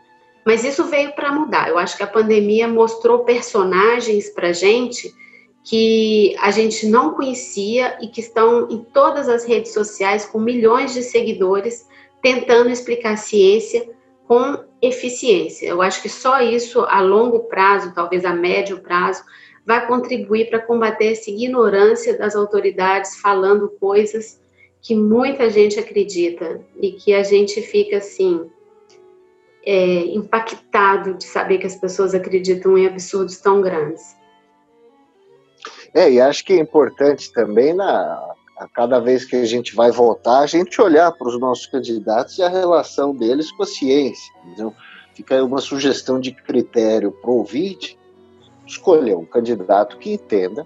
Mas 0.45 0.65
isso 0.65 0.83
veio 0.83 1.13
para 1.15 1.31
mudar. 1.31 1.69
Eu 1.69 1.77
acho 1.77 1.95
que 1.95 2.03
a 2.03 2.07
pandemia 2.07 2.67
mostrou 2.67 3.19
personagens 3.19 4.29
para 4.29 4.51
gente 4.51 5.15
que 5.63 6.36
a 6.39 6.52
gente 6.52 6.86
não 6.88 7.13
conhecia 7.13 7.97
e 8.02 8.08
que 8.08 8.19
estão 8.19 8.69
em 8.69 8.84
todas 8.84 9.30
as 9.30 9.45
redes 9.45 9.73
sociais 9.73 10.26
com 10.26 10.39
milhões 10.39 10.93
de 10.93 11.02
seguidores 11.02 11.88
tentando 12.21 12.69
explicar 12.69 13.17
ciência 13.17 13.89
com 14.28 14.63
eficiência. 14.82 15.67
Eu 15.67 15.82
acho 15.82 16.02
que 16.02 16.10
só 16.10 16.41
isso 16.41 16.82
a 16.82 17.02
longo 17.02 17.41
prazo, 17.41 17.93
talvez 17.93 18.26
a 18.26 18.34
médio 18.34 18.82
prazo, 18.82 19.23
vai 19.65 19.86
contribuir 19.88 20.49
para 20.49 20.60
combater 20.60 21.13
essa 21.13 21.30
ignorância 21.30 22.17
das 22.17 22.36
autoridades 22.36 23.17
falando 23.17 23.69
coisas 23.80 24.41
que 24.82 24.93
muita 24.95 25.49
gente 25.49 25.80
acredita 25.80 26.62
e 26.82 26.91
que 26.91 27.13
a 27.13 27.23
gente 27.23 27.62
fica 27.62 27.97
assim 27.97 28.49
é, 29.65 29.99
impactado 30.08 31.13
de 31.13 31.23
saber 31.23 31.58
que 31.58 31.67
as 31.67 31.76
pessoas 31.76 32.13
acreditam 32.13 32.78
em 32.78 32.86
absurdos 32.86 33.38
tão 33.38 33.62
grandes. 33.62 34.17
É, 35.93 36.12
e 36.12 36.19
acho 36.19 36.43
que 36.43 36.53
é 36.53 36.58
importante 36.58 37.32
também, 37.32 37.73
na, 37.73 38.34
a 38.58 38.67
cada 38.67 38.99
vez 38.99 39.25
que 39.25 39.36
a 39.36 39.45
gente 39.45 39.75
vai 39.75 39.91
votar, 39.91 40.41
a 40.41 40.47
gente 40.47 40.82
olhar 40.82 41.12
para 41.12 41.27
os 41.27 41.39
nossos 41.39 41.65
candidatos 41.67 42.38
e 42.38 42.43
a 42.43 42.49
relação 42.49 43.15
deles 43.15 43.51
com 43.51 43.63
a 43.63 43.67
ciência. 43.67 44.34
Então, 44.47 44.73
fica 45.13 45.36
aí 45.36 45.41
uma 45.41 45.62
sugestão 45.62 46.19
de 46.19 46.32
critério 46.32 47.12
para 47.12 47.29
o 47.29 47.38
ouvinte, 47.38 47.97
escolher 48.65 49.15
um 49.15 49.25
candidato 49.25 49.97
que 49.97 50.13
entenda 50.13 50.65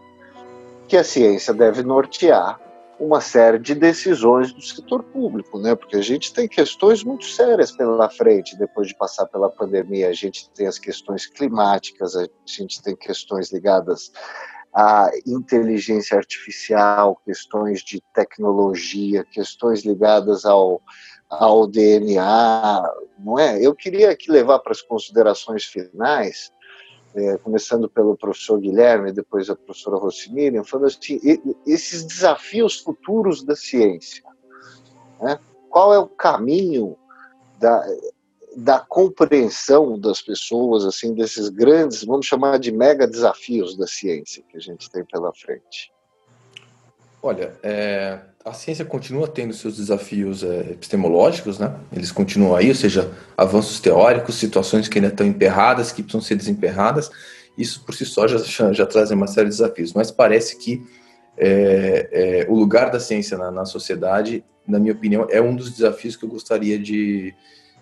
que 0.88 0.96
a 0.96 1.04
ciência 1.04 1.54
deve 1.54 1.84
nortear 1.84 2.60
uma 3.00 3.22
série 3.22 3.60
de 3.60 3.76
decisões 3.76 4.52
do 4.52 4.62
setor 4.62 5.04
público, 5.04 5.60
né? 5.60 5.76
Porque 5.76 5.96
a 5.96 6.02
gente 6.02 6.34
tem 6.34 6.48
questões 6.48 7.04
muito 7.04 7.26
sérias 7.26 7.72
pela 7.72 8.10
frente 8.10 8.58
depois 8.58 8.88
de 8.88 8.96
passar 8.96 9.28
pela 9.28 9.50
pandemia. 9.50 10.10
A 10.10 10.13
gente 10.13 10.50
tem 10.50 10.66
as 10.66 10.80
questões 10.80 11.28
climáticas, 11.28 12.16
a 12.16 12.28
gente 12.46 12.82
tem 12.82 12.96
questões 12.96 13.52
ligadas 13.52 14.12
a 14.74 15.10
inteligência 15.26 16.18
artificial, 16.18 17.20
questões 17.26 17.82
de 17.82 18.02
tecnologia, 18.14 19.26
questões 19.26 19.84
ligadas 19.84 20.46
ao, 20.46 20.82
ao 21.30 21.68
DNA, 21.68 22.84
não 23.20 23.40
é? 23.40 23.60
Eu 23.60 23.74
queria 23.74 24.12
aqui 24.12 24.32
levar 24.32 24.60
para 24.60 24.72
as 24.72 24.82
considerações 24.82 25.66
finais, 25.66 26.52
é, 27.16 27.38
começando 27.38 27.90
pelo 27.90 28.16
professor 28.16 28.60
Guilherme, 28.60 29.12
depois 29.12 29.50
a 29.50 29.56
professora 29.56 29.98
Rosimirian, 29.98 30.64
falando 30.64 30.88
assim, 30.88 31.20
esses 31.66 32.04
desafios 32.04 32.80
futuros 32.80 33.44
da 33.44 33.56
ciência, 33.56 34.24
né? 35.20 35.40
qual 35.70 35.94
é 35.94 36.00
o 36.00 36.08
caminho 36.08 36.96
da, 37.60 37.84
da 38.58 38.80
compreensão 38.80 40.00
das 40.00 40.20
pessoas, 40.20 40.84
assim, 40.84 41.13
desses 41.13 41.48
grandes, 41.48 42.04
vamos 42.04 42.26
chamar 42.26 42.58
de 42.58 42.72
mega 42.72 43.08
desafios 43.08 43.78
da 43.78 43.86
ciência 43.86 44.43
que 44.50 44.58
a 44.58 44.60
gente 44.60 44.89
tem 44.89 45.06
pela 45.06 45.32
frente? 45.32 45.93
Olha, 47.22 47.56
é, 47.62 48.20
a 48.43 48.54
ciência 48.54 48.84
continua 48.84 49.28
tendo 49.28 49.54
seus 49.54 49.78
desafios 49.78 50.41
é, 50.43 50.72
epistemológicos, 50.72 51.60
né? 51.60 51.80
Eles 51.93 52.12
continuam 52.12 52.56
aí, 52.56 52.70
ou 52.70 52.76
seja, 52.76 53.12
avanços 53.38 53.80
teóricos, 53.80 54.34
situações 54.36 54.88
que 54.88 54.98
ainda 54.98 55.10
estão 55.10 55.28
emperradas, 55.28 55.91
que 55.91 56.02
precisam 56.02 56.22
ser 56.22 56.36
desemperradas. 56.36 57.12
Isso 57.56 57.84
por 57.86 57.93
si 57.93 58.08
só 58.08 58.28
já, 58.28 58.74
já, 58.74 58.88
traz 58.88 59.12
uma 59.12 59.28
série 59.28 59.50
de 59.50 59.56
desafios. 59.56 59.93
Mas 59.93 60.10
parece 60.10 60.58
que 60.58 60.82
é, 61.38 62.10
é, 62.12 62.48
o 62.50 62.56
lugar 62.56 62.89
da 62.89 63.00
ciência 63.00 63.38
na, 63.38 63.52
na 63.52 63.65
sociedade, 63.65 64.43
na 64.67 64.80
minha 64.80 64.93
opinião, 64.93 65.28
é 65.30 65.39
um 65.39 65.56
dos 65.56 65.70
desafios 65.70 66.15
que 66.15 66.26
eu 66.26 66.30
gostaria 66.30 66.80
de, 66.80 67.36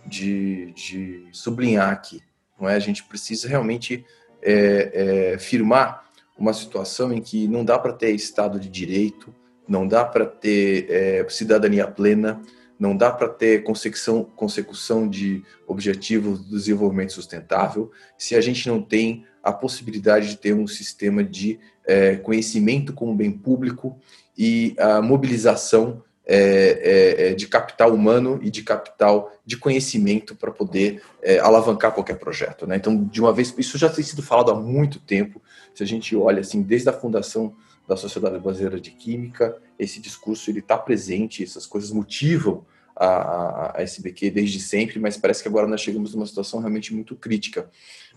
de, 0.05 0.71
de 0.73 1.27
sublinhar 1.31 1.89
aqui. 1.89 2.21
Não 2.59 2.69
é? 2.69 2.75
A 2.75 2.79
gente 2.79 3.03
precisa 3.03 3.47
realmente 3.47 4.05
é, 4.41 5.33
é, 5.33 5.37
firmar 5.37 6.05
uma 6.37 6.53
situação 6.53 7.13
em 7.13 7.21
que 7.21 7.47
não 7.47 7.63
dá 7.63 7.79
para 7.79 7.93
ter 7.93 8.11
Estado 8.11 8.59
de 8.59 8.69
Direito, 8.69 9.33
não 9.67 9.87
dá 9.87 10.05
para 10.05 10.25
ter 10.25 10.87
é, 10.89 11.25
cidadania 11.29 11.87
plena, 11.87 12.41
não 12.77 12.95
dá 12.95 13.11
para 13.11 13.29
ter 13.29 13.63
consecução, 13.63 14.23
consecução 14.35 15.07
de 15.07 15.43
objetivos 15.65 16.39
do 16.43 16.57
desenvolvimento 16.57 17.13
sustentável 17.13 17.91
se 18.17 18.35
a 18.35 18.41
gente 18.41 18.67
não 18.67 18.81
tem 18.81 19.25
a 19.41 19.53
possibilidade 19.53 20.29
de 20.29 20.37
ter 20.37 20.53
um 20.53 20.67
sistema 20.67 21.23
de 21.23 21.59
é, 21.85 22.15
conhecimento 22.17 22.93
como 22.93 23.15
bem 23.15 23.31
público 23.31 23.97
e 24.37 24.75
a 24.77 25.01
mobilização 25.01 26.03
é, 26.27 26.37
é, 26.37 27.27
é, 27.27 27.33
de 27.33 27.47
capital 27.47 27.93
humano 27.93 28.39
e 28.41 28.49
de 28.49 28.63
capital 28.63 29.31
de 29.45 29.57
conhecimento 29.57 30.35
para 30.35 30.51
poder 30.51 31.01
é, 31.21 31.37
alavancar 31.39 31.91
qualquer 31.91 32.17
projeto. 32.17 32.65
Né? 32.65 32.77
Então, 32.77 33.03
de 33.03 33.21
uma 33.21 33.31
vez, 33.31 33.53
isso 33.57 33.77
já 33.77 33.89
tem 33.89 34.03
sido 34.03 34.23
falado 34.23 34.51
há 34.51 34.55
muito 34.55 34.99
tempo. 34.99 35.41
Se 35.73 35.83
a 35.83 35.85
gente 35.85 36.15
olha 36.15 36.41
assim, 36.41 36.61
desde 36.63 36.89
a 36.89 36.93
fundação 36.93 37.55
da 37.87 37.95
Sociedade 37.95 38.39
Brasileira 38.39 38.79
de 38.79 38.89
Química, 38.91 39.55
esse 39.77 39.99
discurso 39.99 40.49
ele 40.49 40.59
está 40.59 40.77
presente, 40.77 41.43
essas 41.43 41.67
coisas 41.67 41.91
motivam 41.91 42.65
a, 42.95 43.77
a 43.77 43.81
SBQ 43.83 44.31
desde 44.31 44.59
sempre, 44.59 44.99
mas 44.99 45.17
parece 45.17 45.43
que 45.43 45.47
agora 45.47 45.67
nós 45.67 45.81
chegamos 45.81 46.15
numa 46.15 46.25
situação 46.25 46.59
realmente 46.59 46.93
muito 46.93 47.15
crítica 47.15 47.69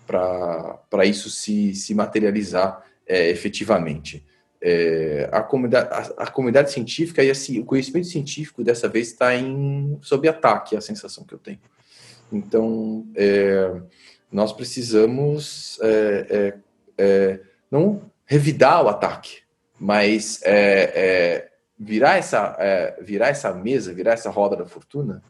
para 0.06 1.04
isso 1.04 1.28
se, 1.28 1.74
se 1.74 1.94
materializar 1.94 2.82
é, 3.06 3.28
efetivamente. 3.28 4.24
É, 4.60 5.28
a, 5.30 5.40
comunidade, 5.40 5.88
a, 5.92 6.24
a, 6.24 6.26
comunidade 6.26 6.72
científica 6.72 7.22
e 7.22 7.30
assim, 7.30 7.60
o 7.60 7.64
conhecimento 7.64 8.08
científico 8.08 8.64
dessa 8.64 8.88
vez 8.88 9.08
está 9.08 9.28
sob 10.02 10.28
ataque, 10.28 10.74
é 10.74 10.78
a 10.78 10.80
sensação 10.80 11.24
que 11.24 11.32
eu 11.32 11.38
tenho. 11.38 11.60
Então, 12.32 13.06
é, 13.14 13.80
nós 14.32 14.52
precisamos 14.52 15.78
é, 15.80 16.26
é, 16.28 16.54
é 16.98 17.40
não 17.70 18.10
revidar 18.26 18.84
o 18.84 18.88
ataque, 18.88 19.42
mas 19.78 20.42
virar, 21.78 22.16
essa, 22.16 22.96
virar 23.00 23.28
essa 23.28 23.54
mesa, 23.54 23.94
virar 23.94 24.12
essa 24.12 24.28
roda 24.28 24.56
da 24.56 24.66
fortuna, 24.66 25.22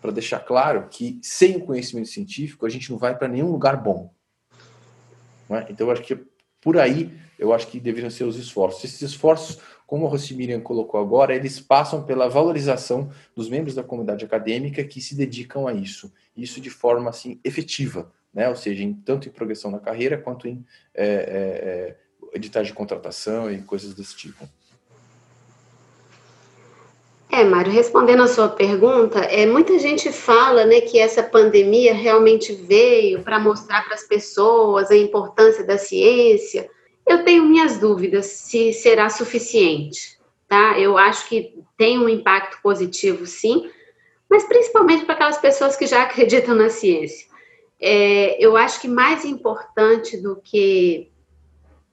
para 0.00 0.12
deixar 0.12 0.40
claro 0.40 0.88
que 0.90 1.18
sem 1.22 1.56
o 1.56 1.64
conhecimento 1.64 2.08
científico 2.08 2.66
a 2.66 2.68
gente 2.68 2.90
não 2.90 2.98
vai 2.98 3.16
para 3.16 3.28
nenhum 3.28 3.50
lugar 3.50 3.76
bom. 3.82 4.12
Então, 5.68 5.86
eu 5.86 5.90
acho 5.90 6.02
que 6.02 6.18
por 6.60 6.78
aí 6.78 7.12
eu 7.38 7.52
acho 7.52 7.66
que 7.68 7.80
deveriam 7.80 8.10
ser 8.10 8.24
os 8.24 8.36
esforços. 8.36 8.84
Esses 8.84 9.02
esforços, 9.02 9.58
como 9.86 10.06
a 10.06 10.08
Rosimirian 10.08 10.60
colocou 10.60 11.00
agora, 11.00 11.34
eles 11.34 11.60
passam 11.60 12.02
pela 12.04 12.28
valorização 12.28 13.10
dos 13.34 13.48
membros 13.48 13.74
da 13.74 13.82
comunidade 13.82 14.24
acadêmica 14.24 14.84
que 14.84 15.00
se 15.00 15.14
dedicam 15.14 15.66
a 15.66 15.72
isso. 15.72 16.12
Isso 16.36 16.60
de 16.60 16.70
forma 16.70 17.10
assim 17.10 17.40
efetiva, 17.44 18.12
né? 18.32 18.48
ou 18.48 18.56
seja, 18.56 18.82
em, 18.82 18.92
tanto 18.92 19.28
em 19.28 19.32
progressão 19.32 19.70
na 19.70 19.78
carreira 19.78 20.18
quanto 20.18 20.48
em 20.48 20.64
é, 20.94 21.06
é, 21.06 21.08
é 21.08 21.96
editais 22.34 22.66
de 22.66 22.72
contratação 22.72 23.50
e 23.50 23.62
coisas 23.62 23.94
desse 23.94 24.16
tipo. 24.16 24.48
É, 27.30 27.42
Mário, 27.42 27.72
respondendo 27.72 28.22
a 28.22 28.28
sua 28.28 28.48
pergunta, 28.48 29.18
é, 29.18 29.44
muita 29.44 29.76
gente 29.80 30.12
fala 30.12 30.64
né, 30.64 30.80
que 30.80 31.00
essa 31.00 31.20
pandemia 31.20 31.92
realmente 31.92 32.52
veio 32.52 33.24
para 33.24 33.40
mostrar 33.40 33.84
para 33.84 33.94
as 33.94 34.04
pessoas 34.04 34.88
a 34.88 34.96
importância 34.96 35.66
da 35.66 35.76
ciência, 35.76 36.68
eu 37.06 37.24
tenho 37.24 37.44
minhas 37.44 37.78
dúvidas 37.78 38.26
se 38.26 38.72
será 38.72 39.10
suficiente, 39.10 40.18
tá? 40.48 40.78
Eu 40.78 40.96
acho 40.96 41.28
que 41.28 41.54
tem 41.76 41.98
um 41.98 42.08
impacto 42.08 42.60
positivo, 42.62 43.26
sim, 43.26 43.70
mas 44.28 44.44
principalmente 44.44 45.04
para 45.04 45.14
aquelas 45.14 45.38
pessoas 45.38 45.76
que 45.76 45.86
já 45.86 46.02
acreditam 46.04 46.54
na 46.54 46.70
ciência. 46.70 47.26
É, 47.80 48.42
eu 48.42 48.56
acho 48.56 48.80
que 48.80 48.88
mais 48.88 49.24
importante 49.24 50.16
do 50.16 50.36
que 50.36 51.10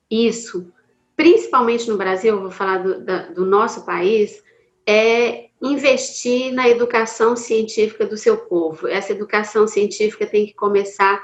isso, 0.09 0.71
principalmente 1.15 1.89
no 1.89 1.97
Brasil, 1.97 2.39
vou 2.39 2.51
falar 2.51 2.77
do, 2.77 3.03
da, 3.03 3.27
do 3.27 3.45
nosso 3.45 3.85
país, 3.85 4.41
é 4.87 5.49
investir 5.61 6.51
na 6.51 6.67
educação 6.67 7.35
científica 7.35 8.05
do 8.05 8.17
seu 8.17 8.37
povo. 8.37 8.87
Essa 8.87 9.11
educação 9.11 9.67
científica 9.67 10.25
tem 10.25 10.45
que 10.45 10.53
começar 10.53 11.21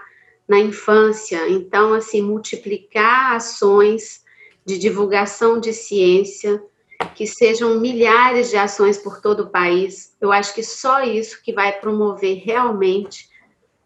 na 0.47 0.60
infância. 0.60 1.49
Então, 1.49 1.93
assim, 1.93 2.21
multiplicar 2.21 3.36
ações 3.36 4.21
de 4.65 4.77
divulgação 4.77 5.60
de 5.60 5.73
ciência, 5.73 6.62
que 7.15 7.27
sejam 7.27 7.79
milhares 7.79 8.49
de 8.49 8.57
ações 8.57 8.97
por 8.97 9.21
todo 9.21 9.43
o 9.43 9.49
país. 9.49 10.15
Eu 10.19 10.31
acho 10.31 10.53
que 10.53 10.63
só 10.63 11.03
isso 11.03 11.41
que 11.43 11.53
vai 11.53 11.79
promover 11.79 12.43
realmente 12.43 13.29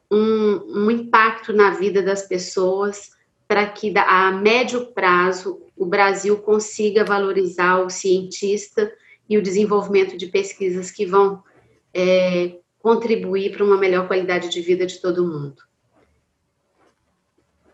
um, 0.09 0.83
um 0.83 0.91
impacto 0.91 1.53
na 1.53 1.71
vida 1.71 2.01
das 2.01 2.27
pessoas, 2.27 3.11
para 3.47 3.67
que 3.67 3.93
a 3.97 4.31
médio 4.31 4.87
prazo 4.93 5.61
o 5.75 5.85
Brasil 5.85 6.37
consiga 6.37 7.03
valorizar 7.03 7.79
o 7.79 7.89
cientista 7.89 8.91
e 9.29 9.37
o 9.37 9.41
desenvolvimento 9.41 10.17
de 10.17 10.27
pesquisas 10.27 10.89
que 10.89 11.05
vão 11.05 11.43
é, 11.93 12.57
contribuir 12.79 13.51
para 13.51 13.63
uma 13.63 13.77
melhor 13.77 14.07
qualidade 14.07 14.49
de 14.49 14.61
vida 14.61 14.85
de 14.85 15.01
todo 15.01 15.27
mundo. 15.27 15.61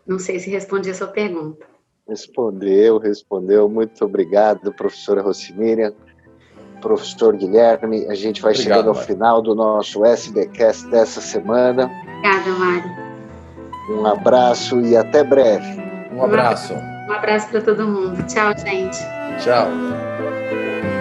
Não 0.08 0.18
sei 0.18 0.38
se 0.38 0.48
respondi 0.48 0.90
a 0.90 0.94
sua 0.94 1.08
pergunta. 1.08 1.66
Respondeu, 2.08 2.96
respondeu. 2.98 3.68
Muito 3.68 4.02
obrigado, 4.02 4.72
professora 4.72 5.20
Rocimíria. 5.20 5.94
Professor 6.80 7.36
Guilherme, 7.36 8.06
a 8.08 8.14
gente 8.14 8.40
vai 8.40 8.52
obrigado, 8.52 8.76
chegando 8.76 8.88
ao 8.88 8.94
Mário. 8.94 9.06
final 9.06 9.42
do 9.42 9.54
nosso 9.54 10.04
SBcast 10.04 10.88
dessa 10.88 11.20
semana. 11.20 11.90
Obrigada, 12.16 12.50
Mário. 12.52 12.90
Um 13.90 14.06
abraço 14.06 14.80
e 14.80 14.96
até 14.96 15.22
breve. 15.22 15.66
Um 16.12 16.24
abraço. 16.24 16.72
Um 16.72 17.12
abraço 17.12 17.48
para 17.50 17.60
todo 17.60 17.86
mundo. 17.86 18.22
Tchau, 18.26 18.56
gente. 18.58 18.98
Tchau. 19.42 19.68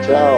Tchau. 0.05 0.37